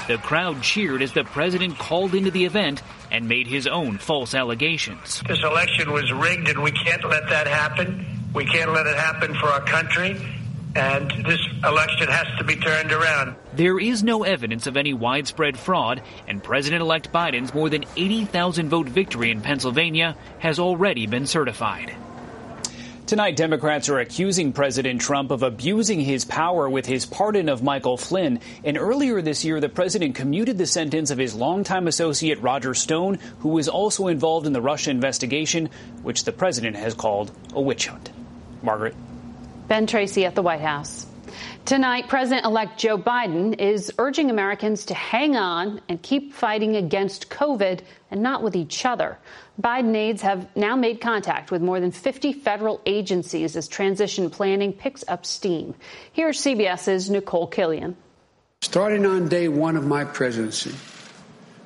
The 0.06 0.18
crowd 0.18 0.62
cheered 0.62 1.00
as 1.00 1.12
the 1.12 1.24
president 1.24 1.78
called 1.78 2.14
into 2.14 2.30
the 2.30 2.44
event 2.44 2.82
and 3.10 3.26
made 3.26 3.46
his 3.46 3.66
own 3.66 3.96
false 3.96 4.34
allegations. 4.34 5.22
This 5.26 5.42
election 5.42 5.92
was 5.92 6.12
rigged, 6.12 6.48
and 6.48 6.62
we 6.62 6.72
can't 6.72 7.02
let 7.08 7.28
that 7.30 7.46
happen. 7.46 8.04
We 8.34 8.44
can't 8.44 8.72
let 8.72 8.86
it 8.86 8.96
happen 8.96 9.34
for 9.34 9.46
our 9.46 9.62
country. 9.62 10.20
And 10.76 11.10
this 11.24 11.38
election 11.64 12.08
has 12.08 12.26
to 12.38 12.44
be 12.44 12.56
turned 12.56 12.92
around. 12.92 13.36
There 13.54 13.78
is 13.78 14.02
no 14.02 14.24
evidence 14.24 14.66
of 14.66 14.76
any 14.76 14.92
widespread 14.92 15.56
fraud, 15.56 16.02
and 16.26 16.42
President 16.42 16.82
elect 16.82 17.12
Biden's 17.12 17.54
more 17.54 17.70
than 17.70 17.84
80,000 17.96 18.68
vote 18.68 18.88
victory 18.88 19.30
in 19.30 19.40
Pennsylvania 19.40 20.16
has 20.40 20.58
already 20.58 21.06
been 21.06 21.26
certified. 21.26 21.94
Tonight, 23.06 23.36
Democrats 23.36 23.90
are 23.90 23.98
accusing 23.98 24.54
President 24.54 24.98
Trump 24.98 25.30
of 25.30 25.42
abusing 25.42 26.00
his 26.00 26.24
power 26.24 26.70
with 26.70 26.86
his 26.86 27.04
pardon 27.04 27.50
of 27.50 27.62
Michael 27.62 27.98
Flynn. 27.98 28.40
And 28.64 28.78
earlier 28.78 29.20
this 29.20 29.44
year, 29.44 29.60
the 29.60 29.68
president 29.68 30.14
commuted 30.14 30.56
the 30.56 30.66
sentence 30.66 31.10
of 31.10 31.18
his 31.18 31.34
longtime 31.34 31.86
associate 31.86 32.40
Roger 32.40 32.72
Stone, 32.72 33.18
who 33.40 33.50
was 33.50 33.68
also 33.68 34.06
involved 34.06 34.46
in 34.46 34.54
the 34.54 34.62
Russia 34.62 34.90
investigation, 34.90 35.68
which 36.02 36.24
the 36.24 36.32
president 36.32 36.76
has 36.76 36.94
called 36.94 37.30
a 37.52 37.60
witch 37.60 37.88
hunt. 37.88 38.10
Margaret. 38.62 38.94
Ben 39.68 39.86
Tracy 39.86 40.24
at 40.24 40.34
the 40.34 40.42
White 40.42 40.62
House. 40.62 41.04
Tonight, 41.64 42.08
President 42.08 42.44
elect 42.44 42.78
Joe 42.78 42.98
Biden 42.98 43.58
is 43.58 43.90
urging 43.96 44.28
Americans 44.28 44.84
to 44.84 44.94
hang 44.94 45.34
on 45.34 45.80
and 45.88 46.02
keep 46.02 46.34
fighting 46.34 46.76
against 46.76 47.30
COVID 47.30 47.80
and 48.10 48.22
not 48.22 48.42
with 48.42 48.54
each 48.54 48.84
other. 48.84 49.16
Biden 49.58 49.96
aides 49.96 50.20
have 50.20 50.54
now 50.54 50.76
made 50.76 51.00
contact 51.00 51.50
with 51.50 51.62
more 51.62 51.80
than 51.80 51.90
50 51.90 52.34
federal 52.34 52.82
agencies 52.84 53.56
as 53.56 53.66
transition 53.66 54.28
planning 54.28 54.74
picks 54.74 55.04
up 55.08 55.24
steam. 55.24 55.74
Here's 56.12 56.38
CBS's 56.38 57.08
Nicole 57.08 57.48
Killion. 57.48 57.94
Starting 58.60 59.06
on 59.06 59.28
day 59.28 59.48
one 59.48 59.76
of 59.76 59.86
my 59.86 60.04
presidency, 60.04 60.74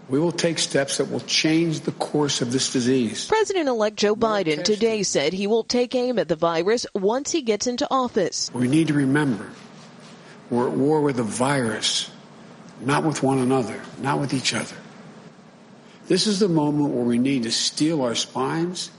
we 0.09 0.21
will 0.21 0.31
take 0.31 0.61
steps 0.61 0.99
that 0.99 1.11
will 1.11 1.21
change 1.21 1.81
the 1.81 1.93
course 1.93 2.41
of 2.41 2.53
this 2.53 2.73
disease. 2.73 3.27
President 3.27 3.69
elect 3.69 3.97
Joe 3.97 4.15
Biden 4.15 4.63
today 4.63 5.03
said 5.03 5.33
he 5.33 5.49
will 5.49 5.65
take 5.65 5.97
aim 5.97 6.21
at 6.21 6.29
the 6.29 6.37
virus 6.37 6.87
once 6.95 7.33
he 7.33 7.43
gets 7.43 7.67
into 7.67 7.89
office. 7.91 8.49
We 8.55 8.69
need 8.69 8.87
to 8.89 8.95
remember 8.95 9.51
we're 10.51 10.69
at 10.69 10.75
war 10.75 11.01
with 11.01 11.19
a 11.19 11.25
virus, 11.25 12.11
not 12.81 13.05
with 13.05 13.23
one 13.23 13.39
another, 13.39 13.81
not 14.01 14.21
with 14.21 14.33
each 14.33 14.55
other. 14.55 14.77
This 16.07 16.27
is 16.27 16.39
the 16.39 16.49
moment 16.49 16.95
where 16.95 17.05
we 17.05 17.19
need 17.19 17.43
to 17.43 17.51
steel 17.51 18.03
our 18.03 18.15
spines, 18.15 18.91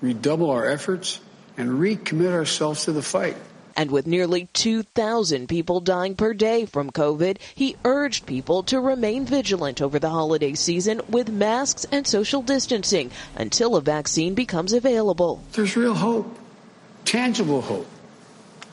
redouble 0.00 0.50
our 0.50 0.66
efforts, 0.66 1.20
and 1.58 1.78
recommit 1.78 2.32
ourselves 2.32 2.84
to 2.84 2.92
the 2.92 3.02
fight. 3.02 3.36
And 3.76 3.92
with 3.92 4.08
nearly 4.08 4.48
2,000 4.54 5.46
people 5.46 5.80
dying 5.80 6.16
per 6.16 6.34
day 6.34 6.66
from 6.66 6.90
COVID, 6.90 7.36
he 7.54 7.76
urged 7.84 8.26
people 8.26 8.64
to 8.64 8.80
remain 8.80 9.24
vigilant 9.24 9.80
over 9.80 10.00
the 10.00 10.08
holiday 10.08 10.54
season 10.54 11.00
with 11.08 11.30
masks 11.30 11.86
and 11.92 12.04
social 12.04 12.42
distancing 12.42 13.12
until 13.36 13.76
a 13.76 13.80
vaccine 13.80 14.34
becomes 14.34 14.72
available. 14.72 15.44
There's 15.52 15.76
real 15.76 15.94
hope, 15.94 16.36
tangible 17.04 17.60
hope. 17.60 17.86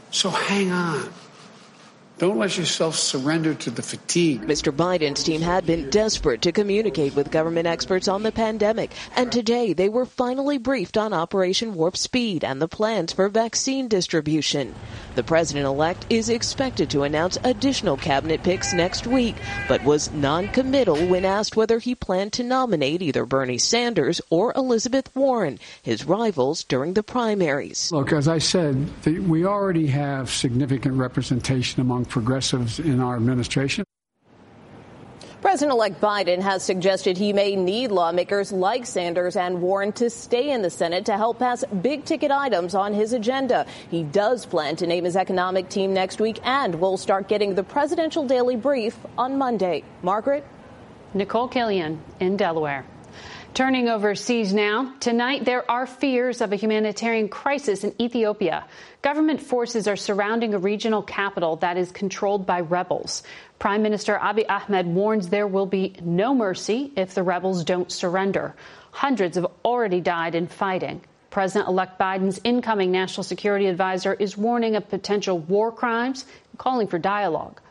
So 0.10 0.30
hang 0.32 0.72
on. 0.72 1.14
Don't 2.18 2.38
let 2.38 2.58
yourself 2.58 2.96
surrender 2.96 3.54
to 3.56 3.70
the 3.70 3.82
fatigue. 3.82 4.44
Mr. 4.44 4.72
Biden's 4.74 5.22
team 5.22 5.42
had 5.42 5.66
been 5.66 5.90
desperate 5.90 6.42
to 6.44 6.54
communicate 6.54 7.14
with 7.14 7.30
government 7.30 7.68
experts 7.68 8.08
on 8.08 8.24
the 8.24 8.32
pandemic, 8.32 8.92
and 9.18 9.30
today 9.30 9.74
they 9.74 9.90
were 9.90 10.06
finally 10.06 10.58
briefed 10.58 10.98
on 10.98 11.12
Operation 11.12 11.74
Warp 11.74 11.98
Speed 11.98 12.46
and 12.46 12.62
the 12.62 12.70
plans 12.70 13.12
for 13.12 13.28
vaccine 13.28 13.90
distribution. 13.90 14.74
The 15.16 15.24
president-elect 15.24 16.06
is 16.10 16.30
expected 16.30 16.90
to 16.92 17.04
announce 17.04 17.38
additional 17.44 17.98
cabinet 17.98 18.44
picks 18.44 18.72
next 18.72 19.06
week, 19.08 19.36
but 19.68 19.84
was 19.84 20.10
non-committal 20.14 21.08
when 21.08 21.26
asked 21.26 21.58
whether 21.58 21.80
he 21.80 21.96
planned 21.96 22.32
to 22.34 22.44
nominate 22.44 23.02
either 23.02 23.26
Bernie 23.26 23.58
Sanders 23.58 24.22
or 24.30 24.54
Elizabeth 24.56 25.14
Warren, 25.18 25.60
his 25.84 26.06
rivals 26.06 26.64
during 26.64 26.94
the 26.94 27.04
primaries. 27.04 27.92
Look, 27.92 28.14
as 28.14 28.30
I 28.30 28.38
said, 28.38 28.90
we 29.06 29.46
already 29.46 29.88
have 29.88 30.32
significant 30.32 30.96
representation 30.96 31.82
among 31.82 32.05
progressives 32.06 32.80
in 32.80 33.00
our 33.00 33.16
administration. 33.16 33.86
President 35.42 35.74
elect 35.74 36.02
Biden 36.02 36.42
has 36.42 36.64
suggested 36.64 37.18
he 37.18 37.32
may 37.32 37.56
need 37.56 37.92
lawmakers 37.92 38.52
like 38.52 38.84
Sanders 38.86 39.36
and 39.36 39.62
Warren 39.62 39.92
to 39.94 40.10
stay 40.10 40.50
in 40.50 40.64
the 40.64 40.72
Senate 40.72 41.06
to 41.06 41.18
help 41.18 41.38
pass 41.38 41.64
big 41.84 42.04
ticket 42.04 42.32
items 42.32 42.74
on 42.74 42.96
his 42.96 43.14
agenda. 43.14 43.68
He 43.92 44.02
does 44.02 44.44
plan 44.44 44.76
to 44.78 44.88
name 44.88 45.04
his 45.04 45.16
economic 45.16 45.70
team 45.70 45.94
next 45.94 46.20
week 46.20 46.40
and 46.44 46.74
will 46.82 46.98
start 46.98 47.28
getting 47.28 47.54
the 47.54 47.64
presidential 47.64 48.26
daily 48.26 48.56
brief 48.56 48.98
on 49.20 49.38
Monday. 49.38 49.84
Margaret? 50.02 50.44
Nicole 51.14 51.48
Killion 51.48 52.00
in 52.20 52.38
Delaware. 52.38 52.84
Turning 53.56 53.88
overseas 53.88 54.54
now, 54.54 54.94
tonight 55.00 55.46
there 55.46 55.72
are 55.72 55.88
fears 55.88 56.42
of 56.42 56.52
a 56.52 56.58
humanitarian 56.58 57.30
crisis 57.30 57.86
in 57.86 57.96
Ethiopia. 58.02 58.66
Government 59.02 59.40
forces 59.40 59.88
are 59.88 59.96
surrounding 59.96 60.54
a 60.54 60.60
regional 60.60 61.02
capital 61.02 61.56
that 61.56 61.78
is 61.78 61.90
controlled 61.90 62.46
by 62.46 62.60
rebels. 62.60 63.24
Prime 63.58 63.82
Minister 63.82 64.18
Abiy 64.18 64.44
Ahmed 64.50 64.88
warns 64.88 65.30
there 65.30 65.48
will 65.48 65.68
be 65.68 65.96
no 66.02 66.36
mercy 66.36 66.92
if 66.98 67.16
the 67.16 67.24
rebels 67.24 67.64
don't 67.64 67.90
surrender. 67.90 68.54
Hundreds 68.92 69.38
have 69.38 69.48
already 69.64 70.02
died 70.02 70.36
in 70.36 70.48
fighting. 70.48 71.00
President 71.30 71.70
elect 71.70 71.98
Biden's 71.98 72.42
incoming 72.44 72.92
national 72.92 73.24
security 73.24 73.68
advisor 73.68 74.14
is 74.14 74.36
warning 74.36 74.76
of 74.76 74.90
potential 74.90 75.40
war 75.40 75.72
crimes 75.72 76.26
and 76.52 76.60
calling 76.60 76.88
for 76.88 77.00
dialogue. 77.00 77.62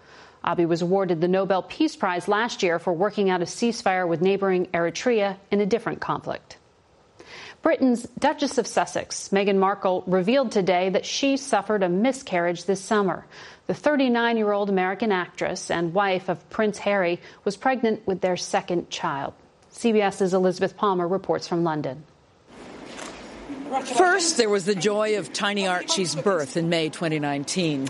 Abiy 0.44 0.68
was 0.68 0.82
awarded 0.82 1.20
the 1.20 1.28
Nobel 1.28 1.62
Peace 1.62 1.96
Prize 1.96 2.28
last 2.28 2.62
year 2.62 2.78
for 2.78 2.92
working 2.92 3.30
out 3.30 3.40
a 3.40 3.46
ceasefire 3.46 4.06
with 4.06 4.20
neighboring 4.20 4.66
Eritrea 4.66 5.36
in 5.50 5.60
a 5.60 5.66
different 5.66 6.00
conflict. 6.00 6.58
Britain's 7.62 8.02
Duchess 8.18 8.58
of 8.58 8.66
Sussex, 8.66 9.30
Meghan 9.30 9.56
Markle, 9.56 10.04
revealed 10.06 10.52
today 10.52 10.90
that 10.90 11.06
she 11.06 11.38
suffered 11.38 11.82
a 11.82 11.88
miscarriage 11.88 12.66
this 12.66 12.80
summer. 12.80 13.24
The 13.68 13.74
39 13.74 14.36
year 14.36 14.52
old 14.52 14.68
American 14.68 15.10
actress 15.10 15.70
and 15.70 15.94
wife 15.94 16.28
of 16.28 16.50
Prince 16.50 16.76
Harry 16.78 17.20
was 17.44 17.56
pregnant 17.56 18.06
with 18.06 18.20
their 18.20 18.36
second 18.36 18.90
child. 18.90 19.32
CBS's 19.72 20.34
Elizabeth 20.34 20.76
Palmer 20.76 21.08
reports 21.08 21.48
from 21.48 21.64
London. 21.64 22.04
First, 23.96 24.36
there 24.36 24.50
was 24.50 24.66
the 24.66 24.74
joy 24.74 25.18
of 25.18 25.32
tiny 25.32 25.66
Archie's 25.66 26.14
birth 26.14 26.58
in 26.58 26.68
May 26.68 26.90
2019. 26.90 27.88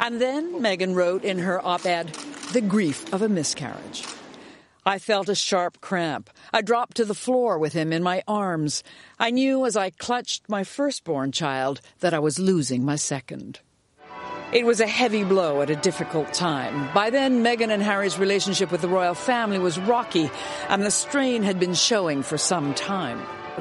And 0.00 0.18
then 0.18 0.54
Meghan 0.54 0.94
wrote 0.94 1.24
in 1.24 1.38
her 1.40 1.64
op 1.64 1.84
ed, 1.84 2.06
The 2.54 2.62
Grief 2.62 3.12
of 3.12 3.20
a 3.20 3.28
Miscarriage. 3.28 4.06
I 4.86 4.98
felt 4.98 5.28
a 5.28 5.34
sharp 5.34 5.82
cramp. 5.82 6.30
I 6.54 6.62
dropped 6.62 6.96
to 6.96 7.04
the 7.04 7.14
floor 7.14 7.58
with 7.58 7.74
him 7.74 7.92
in 7.92 8.02
my 8.02 8.22
arms. 8.26 8.82
I 9.18 9.30
knew 9.30 9.66
as 9.66 9.76
I 9.76 9.90
clutched 9.90 10.48
my 10.48 10.64
firstborn 10.64 11.32
child 11.32 11.82
that 11.98 12.14
I 12.14 12.18
was 12.18 12.38
losing 12.38 12.82
my 12.82 12.96
second. 12.96 13.60
It 14.54 14.64
was 14.64 14.80
a 14.80 14.86
heavy 14.86 15.22
blow 15.22 15.60
at 15.60 15.68
a 15.68 15.76
difficult 15.76 16.32
time. 16.32 16.92
By 16.94 17.10
then, 17.10 17.44
Meghan 17.44 17.68
and 17.68 17.82
Harry's 17.82 18.18
relationship 18.18 18.72
with 18.72 18.80
the 18.80 18.88
royal 18.88 19.14
family 19.14 19.58
was 19.58 19.78
rocky, 19.78 20.30
and 20.70 20.82
the 20.82 20.90
strain 20.90 21.42
had 21.42 21.60
been 21.60 21.74
showing 21.74 22.22
for 22.22 22.38
some 22.38 22.72
time. 22.72 23.20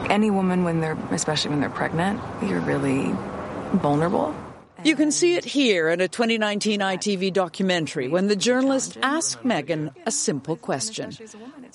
Any 0.10 0.32
woman, 0.32 0.64
when 0.64 0.80
they're, 0.80 0.98
especially 1.12 1.52
when 1.52 1.60
they're 1.60 1.70
pregnant, 1.70 2.22
you're 2.42 2.62
really 2.62 3.14
vulnerable. 3.74 4.34
You 4.84 4.96
can 4.96 5.12
see 5.12 5.36
it 5.36 5.44
here 5.44 5.90
in 5.90 6.02
a 6.02 6.08
2019 6.08 6.80
ITV 6.80 7.34
documentary 7.34 8.08
when 8.08 8.28
the 8.28 8.36
journalist 8.36 8.98
asked 9.02 9.44
Meghan 9.44 9.94
a 10.06 10.12
simple 10.12 10.56
question 10.56 11.12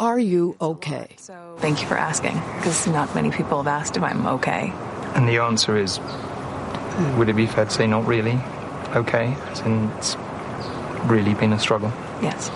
Are 0.00 0.18
you 0.18 0.56
okay? 0.60 1.16
Thank 1.58 1.82
you 1.82 1.86
for 1.86 1.96
asking, 1.96 2.34
because 2.56 2.86
not 2.86 3.14
many 3.14 3.30
people 3.30 3.58
have 3.58 3.66
asked 3.66 3.96
if 3.96 4.02
I'm 4.02 4.26
okay. 4.26 4.72
And 5.14 5.28
the 5.28 5.38
answer 5.38 5.76
is 5.76 6.00
would 7.16 7.28
it 7.28 7.36
be 7.36 7.46
fair 7.46 7.64
to 7.64 7.70
say 7.70 7.86
not 7.86 8.06
really 8.06 8.38
okay? 8.94 9.34
As 9.50 9.60
in, 9.60 9.90
it's 9.98 10.16
really 11.04 11.34
been 11.34 11.52
a 11.52 11.58
struggle. 11.58 11.92
Yes. 12.22 12.50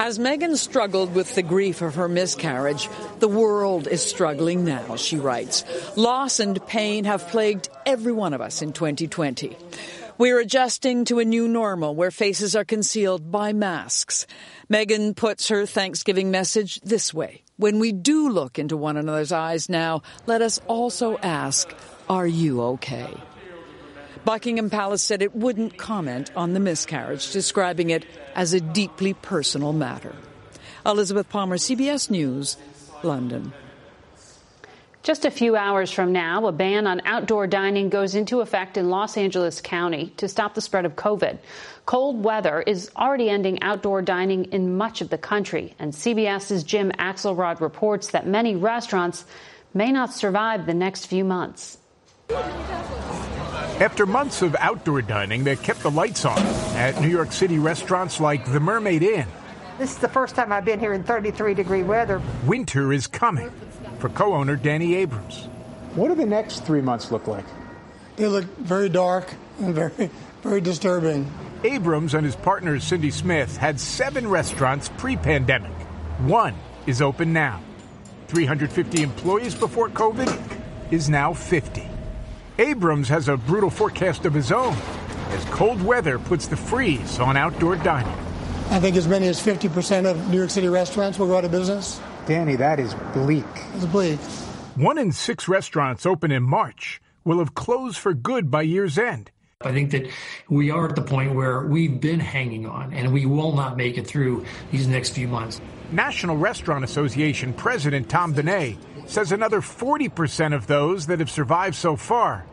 As 0.00 0.16
Meghan 0.16 0.56
struggled 0.56 1.12
with 1.12 1.34
the 1.34 1.42
grief 1.42 1.82
of 1.82 1.96
her 1.96 2.08
miscarriage, 2.08 2.88
the 3.18 3.26
world 3.26 3.88
is 3.88 4.00
struggling 4.00 4.64
now, 4.64 4.94
she 4.94 5.16
writes. 5.16 5.64
Loss 5.96 6.38
and 6.38 6.64
pain 6.68 7.04
have 7.04 7.26
plagued 7.26 7.68
every 7.84 8.12
one 8.12 8.32
of 8.32 8.40
us 8.40 8.62
in 8.62 8.72
2020. 8.72 9.56
We're 10.16 10.38
adjusting 10.38 11.04
to 11.06 11.18
a 11.18 11.24
new 11.24 11.48
normal 11.48 11.96
where 11.96 12.12
faces 12.12 12.54
are 12.54 12.64
concealed 12.64 13.32
by 13.32 13.52
masks. 13.52 14.28
Meghan 14.70 15.16
puts 15.16 15.48
her 15.48 15.66
Thanksgiving 15.66 16.30
message 16.30 16.80
this 16.82 17.12
way. 17.12 17.42
When 17.56 17.80
we 17.80 17.90
do 17.90 18.28
look 18.28 18.60
into 18.60 18.76
one 18.76 18.96
another's 18.96 19.32
eyes 19.32 19.68
now, 19.68 20.02
let 20.26 20.42
us 20.42 20.60
also 20.68 21.18
ask, 21.18 21.74
are 22.08 22.26
you 22.26 22.62
okay? 22.62 23.12
Buckingham 24.24 24.70
Palace 24.70 25.02
said 25.02 25.22
it 25.22 25.34
wouldn't 25.34 25.76
comment 25.76 26.30
on 26.36 26.52
the 26.52 26.60
miscarriage, 26.60 27.30
describing 27.32 27.90
it 27.90 28.04
as 28.34 28.52
a 28.52 28.60
deeply 28.60 29.14
personal 29.14 29.72
matter. 29.72 30.14
Elizabeth 30.84 31.28
Palmer, 31.28 31.56
CBS 31.56 32.10
News, 32.10 32.56
London. 33.02 33.52
Just 35.02 35.24
a 35.24 35.30
few 35.30 35.56
hours 35.56 35.90
from 35.90 36.12
now, 36.12 36.46
a 36.46 36.52
ban 36.52 36.86
on 36.86 37.00
outdoor 37.06 37.46
dining 37.46 37.88
goes 37.88 38.14
into 38.14 38.40
effect 38.40 38.76
in 38.76 38.90
Los 38.90 39.16
Angeles 39.16 39.60
County 39.60 40.12
to 40.18 40.28
stop 40.28 40.54
the 40.54 40.60
spread 40.60 40.84
of 40.84 40.96
COVID. 40.96 41.38
Cold 41.86 42.22
weather 42.22 42.60
is 42.60 42.90
already 42.94 43.30
ending 43.30 43.62
outdoor 43.62 44.02
dining 44.02 44.44
in 44.46 44.76
much 44.76 45.00
of 45.00 45.08
the 45.08 45.16
country, 45.16 45.74
and 45.78 45.94
CBS's 45.94 46.62
Jim 46.62 46.92
Axelrod 46.98 47.60
reports 47.60 48.08
that 48.08 48.26
many 48.26 48.54
restaurants 48.54 49.24
may 49.72 49.92
not 49.92 50.12
survive 50.12 50.66
the 50.66 50.74
next 50.74 51.06
few 51.06 51.24
months. 51.24 51.78
After 53.80 54.06
months 54.06 54.42
of 54.42 54.56
outdoor 54.58 55.02
dining 55.02 55.44
that 55.44 55.62
kept 55.62 55.84
the 55.84 55.90
lights 55.92 56.24
on 56.24 56.36
at 56.74 57.00
New 57.00 57.06
York 57.06 57.30
City 57.30 57.60
restaurants 57.60 58.18
like 58.18 58.44
the 58.44 58.58
Mermaid 58.58 59.04
Inn, 59.04 59.28
this 59.78 59.92
is 59.92 59.98
the 59.98 60.08
first 60.08 60.34
time 60.34 60.50
I've 60.50 60.64
been 60.64 60.80
here 60.80 60.92
in 60.92 61.04
33 61.04 61.54
degree 61.54 61.84
weather. 61.84 62.20
Winter 62.44 62.92
is 62.92 63.06
coming 63.06 63.52
for 64.00 64.08
co 64.08 64.34
owner 64.34 64.56
Danny 64.56 64.96
Abrams. 64.96 65.44
What 65.94 66.08
do 66.08 66.16
the 66.16 66.26
next 66.26 66.64
three 66.66 66.80
months 66.80 67.12
look 67.12 67.28
like? 67.28 67.44
They 68.16 68.26
look 68.26 68.46
very 68.56 68.88
dark 68.88 69.32
and 69.60 69.72
very, 69.72 70.10
very 70.42 70.60
disturbing. 70.60 71.32
Abrams 71.62 72.14
and 72.14 72.24
his 72.24 72.34
partner 72.34 72.80
Cindy 72.80 73.12
Smith 73.12 73.56
had 73.56 73.78
seven 73.78 74.26
restaurants 74.26 74.90
pre 74.98 75.16
pandemic. 75.16 75.70
One 76.26 76.56
is 76.88 77.00
open 77.00 77.32
now. 77.32 77.62
350 78.26 79.02
employees 79.02 79.54
before 79.54 79.88
COVID 79.88 80.58
is 80.90 81.08
now 81.08 81.32
50. 81.32 81.88
Abrams 82.60 83.08
has 83.08 83.28
a 83.28 83.36
brutal 83.36 83.70
forecast 83.70 84.26
of 84.26 84.34
his 84.34 84.50
own 84.50 84.76
as 85.28 85.44
cold 85.46 85.80
weather 85.80 86.18
puts 86.18 86.48
the 86.48 86.56
freeze 86.56 87.20
on 87.20 87.36
outdoor 87.36 87.76
dining. 87.76 88.12
I 88.70 88.80
think 88.80 88.96
as 88.96 89.06
many 89.06 89.28
as 89.28 89.40
50% 89.40 90.10
of 90.10 90.28
New 90.28 90.38
York 90.38 90.50
City 90.50 90.68
restaurants 90.68 91.20
will 91.20 91.28
go 91.28 91.36
out 91.36 91.44
of 91.44 91.52
business. 91.52 92.00
Danny, 92.26 92.56
that 92.56 92.80
is 92.80 92.94
bleak. 93.14 93.44
It's 93.74 93.86
bleak. 93.86 94.18
One 94.74 94.98
in 94.98 95.12
six 95.12 95.46
restaurants 95.46 96.04
open 96.04 96.32
in 96.32 96.42
March 96.42 97.00
will 97.24 97.38
have 97.38 97.54
closed 97.54 97.96
for 97.96 98.12
good 98.12 98.50
by 98.50 98.62
year's 98.62 98.98
end. 98.98 99.30
I 99.60 99.72
think 99.72 99.92
that 99.92 100.08
we 100.48 100.70
are 100.72 100.88
at 100.88 100.96
the 100.96 101.02
point 101.02 101.34
where 101.34 101.64
we've 101.64 102.00
been 102.00 102.20
hanging 102.20 102.66
on 102.66 102.92
and 102.92 103.12
we 103.12 103.24
will 103.24 103.54
not 103.54 103.76
make 103.76 103.98
it 103.98 104.06
through 104.06 104.44
these 104.72 104.88
next 104.88 105.10
few 105.10 105.28
months. 105.28 105.60
National 105.92 106.36
Restaurant 106.36 106.84
Association 106.84 107.52
President 107.52 108.08
Tom 108.08 108.34
Bené 108.34 108.76
says 109.08 109.32
another 109.32 109.60
40% 109.60 110.54
of 110.54 110.66
those 110.66 111.06
that 111.06 111.18
have 111.18 111.30
survived 111.30 111.74
so 111.74 111.96
far 111.96 112.44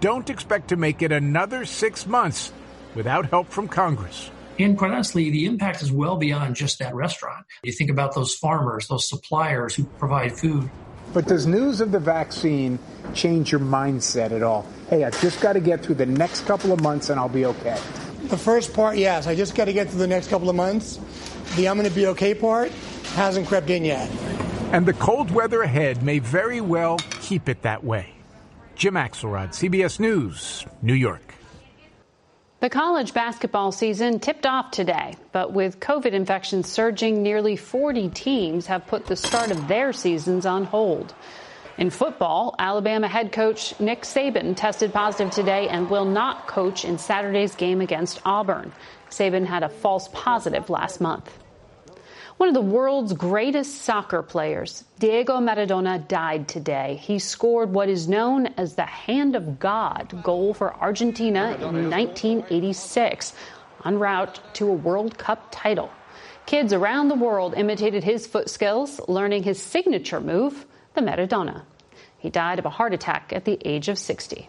don't 0.00 0.30
expect 0.30 0.68
to 0.68 0.76
make 0.76 1.02
it 1.02 1.10
another 1.10 1.64
six 1.64 2.06
months 2.06 2.52
without 2.94 3.30
help 3.30 3.48
from 3.48 3.66
Congress. 3.66 4.30
And 4.58 4.76
quite 4.76 4.90
honestly, 4.90 5.30
the 5.30 5.46
impact 5.46 5.82
is 5.82 5.90
well 5.90 6.16
beyond 6.16 6.54
just 6.54 6.78
that 6.78 6.94
restaurant. 6.94 7.46
You 7.62 7.72
think 7.72 7.90
about 7.90 8.14
those 8.14 8.34
farmers, 8.34 8.86
those 8.86 9.08
suppliers 9.08 9.74
who 9.74 9.84
provide 9.84 10.38
food. 10.38 10.70
But 11.14 11.26
does 11.26 11.46
news 11.46 11.80
of 11.80 11.90
the 11.90 11.98
vaccine 11.98 12.78
change 13.14 13.50
your 13.50 13.60
mindset 13.60 14.30
at 14.30 14.42
all? 14.42 14.66
Hey, 14.88 15.04
I've 15.04 15.20
just 15.20 15.40
got 15.40 15.54
to 15.54 15.60
get 15.60 15.82
through 15.82 15.96
the 15.96 16.06
next 16.06 16.46
couple 16.46 16.72
of 16.72 16.80
months 16.82 17.08
and 17.08 17.18
I'll 17.18 17.28
be 17.28 17.46
okay. 17.46 17.78
The 18.24 18.38
first 18.38 18.72
part, 18.74 18.98
yes, 18.98 19.26
I 19.26 19.34
just 19.34 19.54
got 19.54 19.64
to 19.64 19.72
get 19.72 19.88
through 19.88 19.98
the 19.98 20.06
next 20.06 20.28
couple 20.28 20.48
of 20.48 20.56
months. 20.56 21.00
The 21.56 21.68
I'm 21.68 21.76
going 21.76 21.88
to 21.88 21.94
be 21.94 22.06
okay 22.08 22.34
part 22.34 22.70
hasn't 23.14 23.48
crept 23.48 23.68
in 23.70 23.84
yet. 23.84 24.10
And 24.72 24.86
the 24.86 24.94
cold 24.94 25.30
weather 25.30 25.60
ahead 25.60 26.02
may 26.02 26.18
very 26.18 26.62
well 26.62 26.96
keep 27.20 27.50
it 27.50 27.60
that 27.60 27.84
way. 27.84 28.14
Jim 28.74 28.94
Axelrod, 28.94 29.50
CBS 29.50 30.00
News, 30.00 30.64
New 30.80 30.94
York. 30.94 31.34
The 32.60 32.70
college 32.70 33.12
basketball 33.12 33.72
season 33.72 34.18
tipped 34.18 34.46
off 34.46 34.70
today, 34.70 35.14
but 35.30 35.52
with 35.52 35.78
COVID 35.78 36.12
infections 36.12 36.70
surging, 36.70 37.22
nearly 37.22 37.54
40 37.54 38.08
teams 38.08 38.64
have 38.64 38.86
put 38.86 39.04
the 39.04 39.14
start 39.14 39.50
of 39.50 39.68
their 39.68 39.92
seasons 39.92 40.46
on 40.46 40.64
hold. 40.64 41.12
In 41.76 41.90
football, 41.90 42.54
Alabama 42.58 43.08
head 43.08 43.30
coach 43.30 43.78
Nick 43.78 44.04
Saban 44.04 44.56
tested 44.56 44.90
positive 44.90 45.34
today 45.34 45.68
and 45.68 45.90
will 45.90 46.06
not 46.06 46.46
coach 46.46 46.86
in 46.86 46.96
Saturday's 46.96 47.54
game 47.54 47.82
against 47.82 48.22
Auburn. 48.24 48.72
Saban 49.10 49.44
had 49.44 49.64
a 49.64 49.68
false 49.68 50.08
positive 50.14 50.70
last 50.70 50.98
month. 50.98 51.41
One 52.38 52.48
of 52.48 52.54
the 52.54 52.60
world's 52.60 53.12
greatest 53.12 53.82
soccer 53.82 54.22
players, 54.22 54.84
Diego 54.98 55.38
Maradona, 55.38 56.06
died 56.08 56.48
today. 56.48 56.98
He 57.02 57.18
scored 57.18 57.72
what 57.72 57.88
is 57.88 58.08
known 58.08 58.46
as 58.56 58.74
the 58.74 58.86
Hand 58.86 59.36
of 59.36 59.58
God 59.58 60.22
goal 60.22 60.54
for 60.54 60.74
Argentina 60.74 61.54
in 61.60 61.90
1986, 61.90 63.34
en 63.84 63.98
route 63.98 64.40
to 64.54 64.68
a 64.68 64.72
World 64.72 65.18
Cup 65.18 65.48
title. 65.50 65.90
Kids 66.46 66.72
around 66.72 67.08
the 67.08 67.14
world 67.14 67.54
imitated 67.54 68.02
his 68.02 68.26
foot 68.26 68.48
skills, 68.48 69.00
learning 69.08 69.42
his 69.42 69.60
signature 69.60 70.20
move, 70.20 70.66
the 70.94 71.00
Maradona. 71.00 71.62
He 72.18 72.30
died 72.30 72.58
of 72.58 72.66
a 72.66 72.70
heart 72.70 72.94
attack 72.94 73.32
at 73.32 73.44
the 73.44 73.58
age 73.64 73.88
of 73.88 73.98
60. 73.98 74.48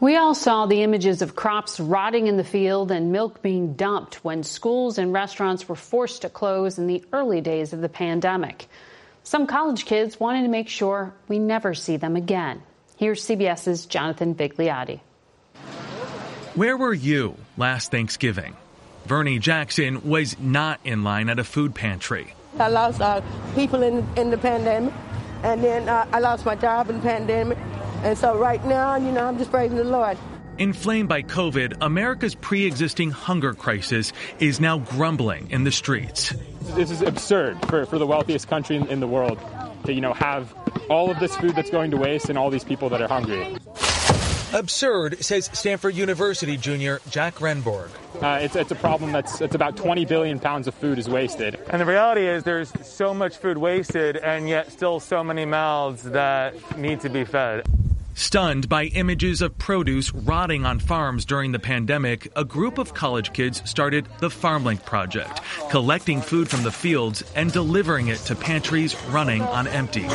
We 0.00 0.16
all 0.16 0.36
saw 0.36 0.66
the 0.66 0.84
images 0.84 1.22
of 1.22 1.34
crops 1.34 1.80
rotting 1.80 2.28
in 2.28 2.36
the 2.36 2.44
field 2.44 2.92
and 2.92 3.10
milk 3.10 3.42
being 3.42 3.72
dumped 3.72 4.24
when 4.24 4.44
schools 4.44 4.96
and 4.96 5.12
restaurants 5.12 5.68
were 5.68 5.74
forced 5.74 6.22
to 6.22 6.28
close 6.28 6.78
in 6.78 6.86
the 6.86 7.04
early 7.12 7.40
days 7.40 7.72
of 7.72 7.80
the 7.80 7.88
pandemic. 7.88 8.68
Some 9.24 9.48
college 9.48 9.86
kids 9.86 10.20
wanted 10.20 10.42
to 10.42 10.48
make 10.48 10.68
sure 10.68 11.12
we 11.26 11.40
never 11.40 11.74
see 11.74 11.96
them 11.96 12.14
again. 12.14 12.62
Here's 12.96 13.24
CBS's 13.26 13.86
Jonathan 13.86 14.36
Vigliotti. 14.36 15.00
Where 16.54 16.76
were 16.76 16.94
you 16.94 17.34
last 17.56 17.90
Thanksgiving? 17.90 18.56
Vernie 19.04 19.40
Jackson 19.40 20.08
was 20.08 20.38
not 20.38 20.78
in 20.84 21.02
line 21.02 21.28
at 21.28 21.40
a 21.40 21.44
food 21.44 21.74
pantry. 21.74 22.34
I 22.60 22.68
lost 22.68 23.00
uh, 23.00 23.20
people 23.56 23.82
in, 23.82 24.06
in 24.16 24.30
the 24.30 24.38
pandemic, 24.38 24.94
and 25.42 25.62
then 25.62 25.88
uh, 25.88 26.06
I 26.12 26.20
lost 26.20 26.46
my 26.46 26.54
job 26.54 26.88
in 26.88 26.96
the 26.96 27.02
pandemic. 27.02 27.58
And 28.02 28.16
so 28.16 28.38
right 28.38 28.64
now, 28.64 28.96
you 28.96 29.10
know, 29.10 29.26
I'm 29.26 29.38
just 29.38 29.50
praising 29.50 29.76
the 29.76 29.84
Lord. 29.84 30.16
Inflamed 30.58 31.08
by 31.08 31.22
COVID, 31.22 31.76
America's 31.80 32.34
pre 32.34 32.64
existing 32.64 33.10
hunger 33.10 33.54
crisis 33.54 34.12
is 34.40 34.60
now 34.60 34.78
grumbling 34.78 35.50
in 35.50 35.64
the 35.64 35.70
streets. 35.70 36.34
This 36.74 36.90
is 36.90 37.00
absurd 37.00 37.64
for, 37.66 37.86
for 37.86 37.98
the 37.98 38.06
wealthiest 38.06 38.48
country 38.48 38.76
in, 38.76 38.86
in 38.88 39.00
the 39.00 39.06
world 39.06 39.38
to, 39.84 39.92
you 39.92 40.00
know, 40.00 40.12
have 40.12 40.52
all 40.90 41.10
of 41.10 41.20
this 41.20 41.36
food 41.36 41.54
that's 41.54 41.70
going 41.70 41.90
to 41.92 41.96
waste 41.96 42.28
and 42.28 42.38
all 42.38 42.50
these 42.50 42.64
people 42.64 42.88
that 42.88 43.00
are 43.00 43.08
hungry. 43.08 43.56
Absurd, 44.54 45.22
says 45.22 45.50
Stanford 45.52 45.94
University 45.94 46.56
junior 46.56 47.00
Jack 47.10 47.34
Renborg. 47.36 47.90
Uh, 48.22 48.38
it's, 48.40 48.56
it's 48.56 48.70
a 48.70 48.76
problem 48.76 49.12
that's 49.12 49.42
it's 49.42 49.54
about 49.54 49.76
20 49.76 50.06
billion 50.06 50.40
pounds 50.40 50.66
of 50.66 50.74
food 50.74 50.98
is 50.98 51.08
wasted. 51.08 51.58
And 51.68 51.80
the 51.80 51.86
reality 51.86 52.26
is 52.26 52.44
there's 52.44 52.72
so 52.82 53.12
much 53.12 53.36
food 53.36 53.58
wasted 53.58 54.16
and 54.16 54.48
yet 54.48 54.72
still 54.72 55.00
so 55.00 55.22
many 55.22 55.44
mouths 55.44 56.02
that 56.04 56.78
need 56.78 57.00
to 57.00 57.10
be 57.10 57.24
fed. 57.24 57.66
Stunned 58.18 58.68
by 58.68 58.86
images 58.86 59.42
of 59.42 59.56
produce 59.58 60.12
rotting 60.12 60.66
on 60.66 60.80
farms 60.80 61.24
during 61.24 61.52
the 61.52 61.60
pandemic, 61.60 62.26
a 62.34 62.44
group 62.44 62.78
of 62.78 62.92
college 62.92 63.32
kids 63.32 63.62
started 63.64 64.08
the 64.18 64.28
FarmLink 64.28 64.84
Project, 64.84 65.40
collecting 65.70 66.20
food 66.20 66.48
from 66.48 66.64
the 66.64 66.72
fields 66.72 67.22
and 67.36 67.52
delivering 67.52 68.08
it 68.08 68.18
to 68.18 68.34
pantries 68.34 69.00
running 69.04 69.42
on 69.42 69.68
empty. 69.68 70.08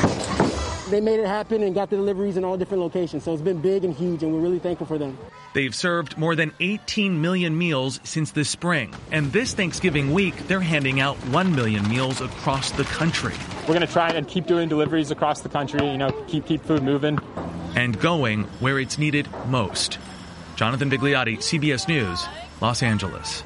They 0.89 0.99
made 0.99 1.21
it 1.21 1.27
happen 1.27 1.63
and 1.63 1.73
got 1.73 1.89
the 1.89 1.95
deliveries 1.95 2.35
in 2.35 2.43
all 2.43 2.57
different 2.57 2.83
locations. 2.83 3.23
So 3.23 3.31
it's 3.31 3.41
been 3.41 3.61
big 3.61 3.85
and 3.85 3.93
huge, 3.93 4.21
and 4.21 4.33
we're 4.33 4.41
really 4.41 4.59
thankful 4.59 4.85
for 4.85 4.97
them. 4.97 5.17
They've 5.53 5.73
served 5.73 6.17
more 6.17 6.35
than 6.35 6.51
18 6.59 7.21
million 7.21 7.57
meals 7.57 8.01
since 8.03 8.31
the 8.31 8.43
spring. 8.43 8.93
And 9.11 9.31
this 9.31 9.53
Thanksgiving 9.53 10.11
week, 10.11 10.35
they're 10.47 10.59
handing 10.59 10.99
out 10.99 11.15
1 11.27 11.55
million 11.55 11.87
meals 11.87 12.19
across 12.19 12.71
the 12.71 12.83
country. 12.83 13.33
We're 13.61 13.75
going 13.75 13.87
to 13.87 13.87
try 13.87 14.09
and 14.09 14.27
keep 14.27 14.45
doing 14.45 14.67
deliveries 14.67 15.09
across 15.09 15.39
the 15.39 15.49
country, 15.49 15.89
you 15.89 15.97
know, 15.97 16.11
keep, 16.27 16.45
keep 16.45 16.61
food 16.65 16.83
moving. 16.83 17.17
And 17.75 17.99
going 17.99 18.43
where 18.59 18.79
it's 18.79 18.97
needed 18.97 19.27
most. 19.47 19.97
Jonathan 20.55 20.89
Vigliotti, 20.89 21.37
CBS 21.37 21.87
News, 21.87 22.25
Los 22.61 22.83
Angeles. 22.83 23.43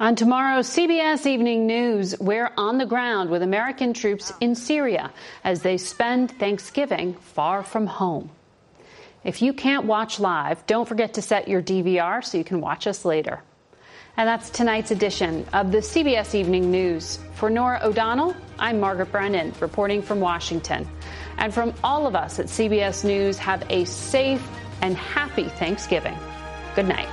On 0.00 0.16
tomorrow's 0.16 0.66
CBS 0.66 1.26
Evening 1.26 1.66
News, 1.66 2.18
we're 2.18 2.50
on 2.56 2.78
the 2.78 2.86
ground 2.86 3.28
with 3.28 3.42
American 3.42 3.92
troops 3.92 4.32
in 4.40 4.54
Syria 4.54 5.12
as 5.44 5.60
they 5.60 5.76
spend 5.76 6.30
Thanksgiving 6.38 7.14
far 7.14 7.62
from 7.62 7.86
home. 7.86 8.30
If 9.24 9.42
you 9.42 9.52
can't 9.52 9.84
watch 9.84 10.18
live, 10.18 10.66
don't 10.66 10.88
forget 10.88 11.14
to 11.14 11.22
set 11.22 11.48
your 11.48 11.60
DVR 11.60 12.24
so 12.24 12.38
you 12.38 12.44
can 12.44 12.62
watch 12.62 12.86
us 12.86 13.04
later. 13.04 13.42
And 14.16 14.26
that's 14.26 14.50
tonight's 14.50 14.90
edition 14.90 15.46
of 15.52 15.70
the 15.70 15.78
CBS 15.78 16.34
Evening 16.34 16.70
News. 16.70 17.18
For 17.34 17.50
Norah 17.50 17.80
O'Donnell, 17.82 18.34
I'm 18.58 18.80
Margaret 18.80 19.12
Brennan, 19.12 19.52
reporting 19.60 20.02
from 20.02 20.20
Washington. 20.20 20.88
And 21.40 21.52
from 21.52 21.74
all 21.82 22.06
of 22.06 22.14
us 22.14 22.38
at 22.38 22.46
CBS 22.46 23.04
News, 23.04 23.38
have 23.38 23.64
a 23.70 23.84
safe 23.86 24.46
and 24.82 24.96
happy 24.96 25.48
Thanksgiving. 25.48 26.16
Good 26.74 26.86
night. 26.86 27.08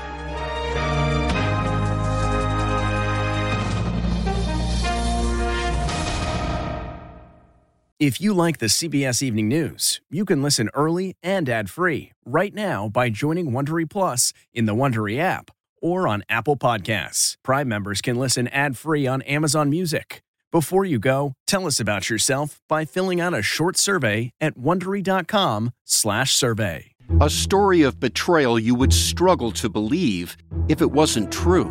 If 8.00 8.22
you 8.22 8.32
like 8.36 8.60
the 8.60 8.68
CBS 8.68 9.24
Evening 9.24 9.48
News, 9.48 10.02
you 10.12 10.24
can 10.24 10.44
listen 10.44 10.70
early 10.76 11.16
and 11.24 11.50
ad-free 11.50 12.12
right 12.26 12.54
now 12.54 12.90
by 12.90 13.10
joining 13.10 13.50
Wondery 13.50 13.90
Plus 13.90 14.34
in 14.54 14.66
the 14.66 14.76
Wondery 14.76 15.18
app 15.18 15.50
or 15.82 16.08
on 16.08 16.24
Apple 16.30 16.58
Podcasts. 16.58 17.38
Prime 17.42 17.68
members 17.68 18.02
can 18.02 18.16
listen 18.16 18.48
ad-free 18.50 19.08
on 19.08 19.24
Amazon 19.24 19.72
Music. 19.72 20.22
Before 20.50 20.86
you 20.86 20.98
go, 20.98 21.34
tell 21.46 21.68
us 21.68 21.78
about 21.78 22.10
yourself 22.10 22.62
by 22.70 22.86
filling 22.86 23.20
out 23.20 23.34
a 23.34 23.42
short 23.42 23.76
survey 23.76 24.32
at 24.40 24.58
wondery.com/survey. 24.58 26.92
A 27.20 27.30
story 27.30 27.82
of 27.82 28.00
betrayal 28.00 28.58
you 28.58 28.74
would 28.74 28.94
struggle 28.94 29.52
to 29.52 29.68
believe 29.68 30.38
if 30.70 30.82
it 30.82 30.90
wasn't 30.90 31.34
true. 31.34 31.70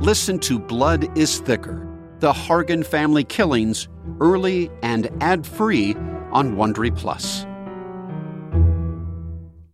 Listen 0.00 0.38
to 0.40 0.58
Blood 0.58 1.16
is 1.16 1.40
Thicker: 1.40 1.86
The 2.18 2.32
Hargan 2.32 2.84
Family 2.84 3.24
Killings 3.24 3.88
early 4.20 4.70
and 4.82 5.08
ad-free 5.22 5.94
on 6.30 6.56
Wondery 6.56 6.94
Plus. 6.94 7.46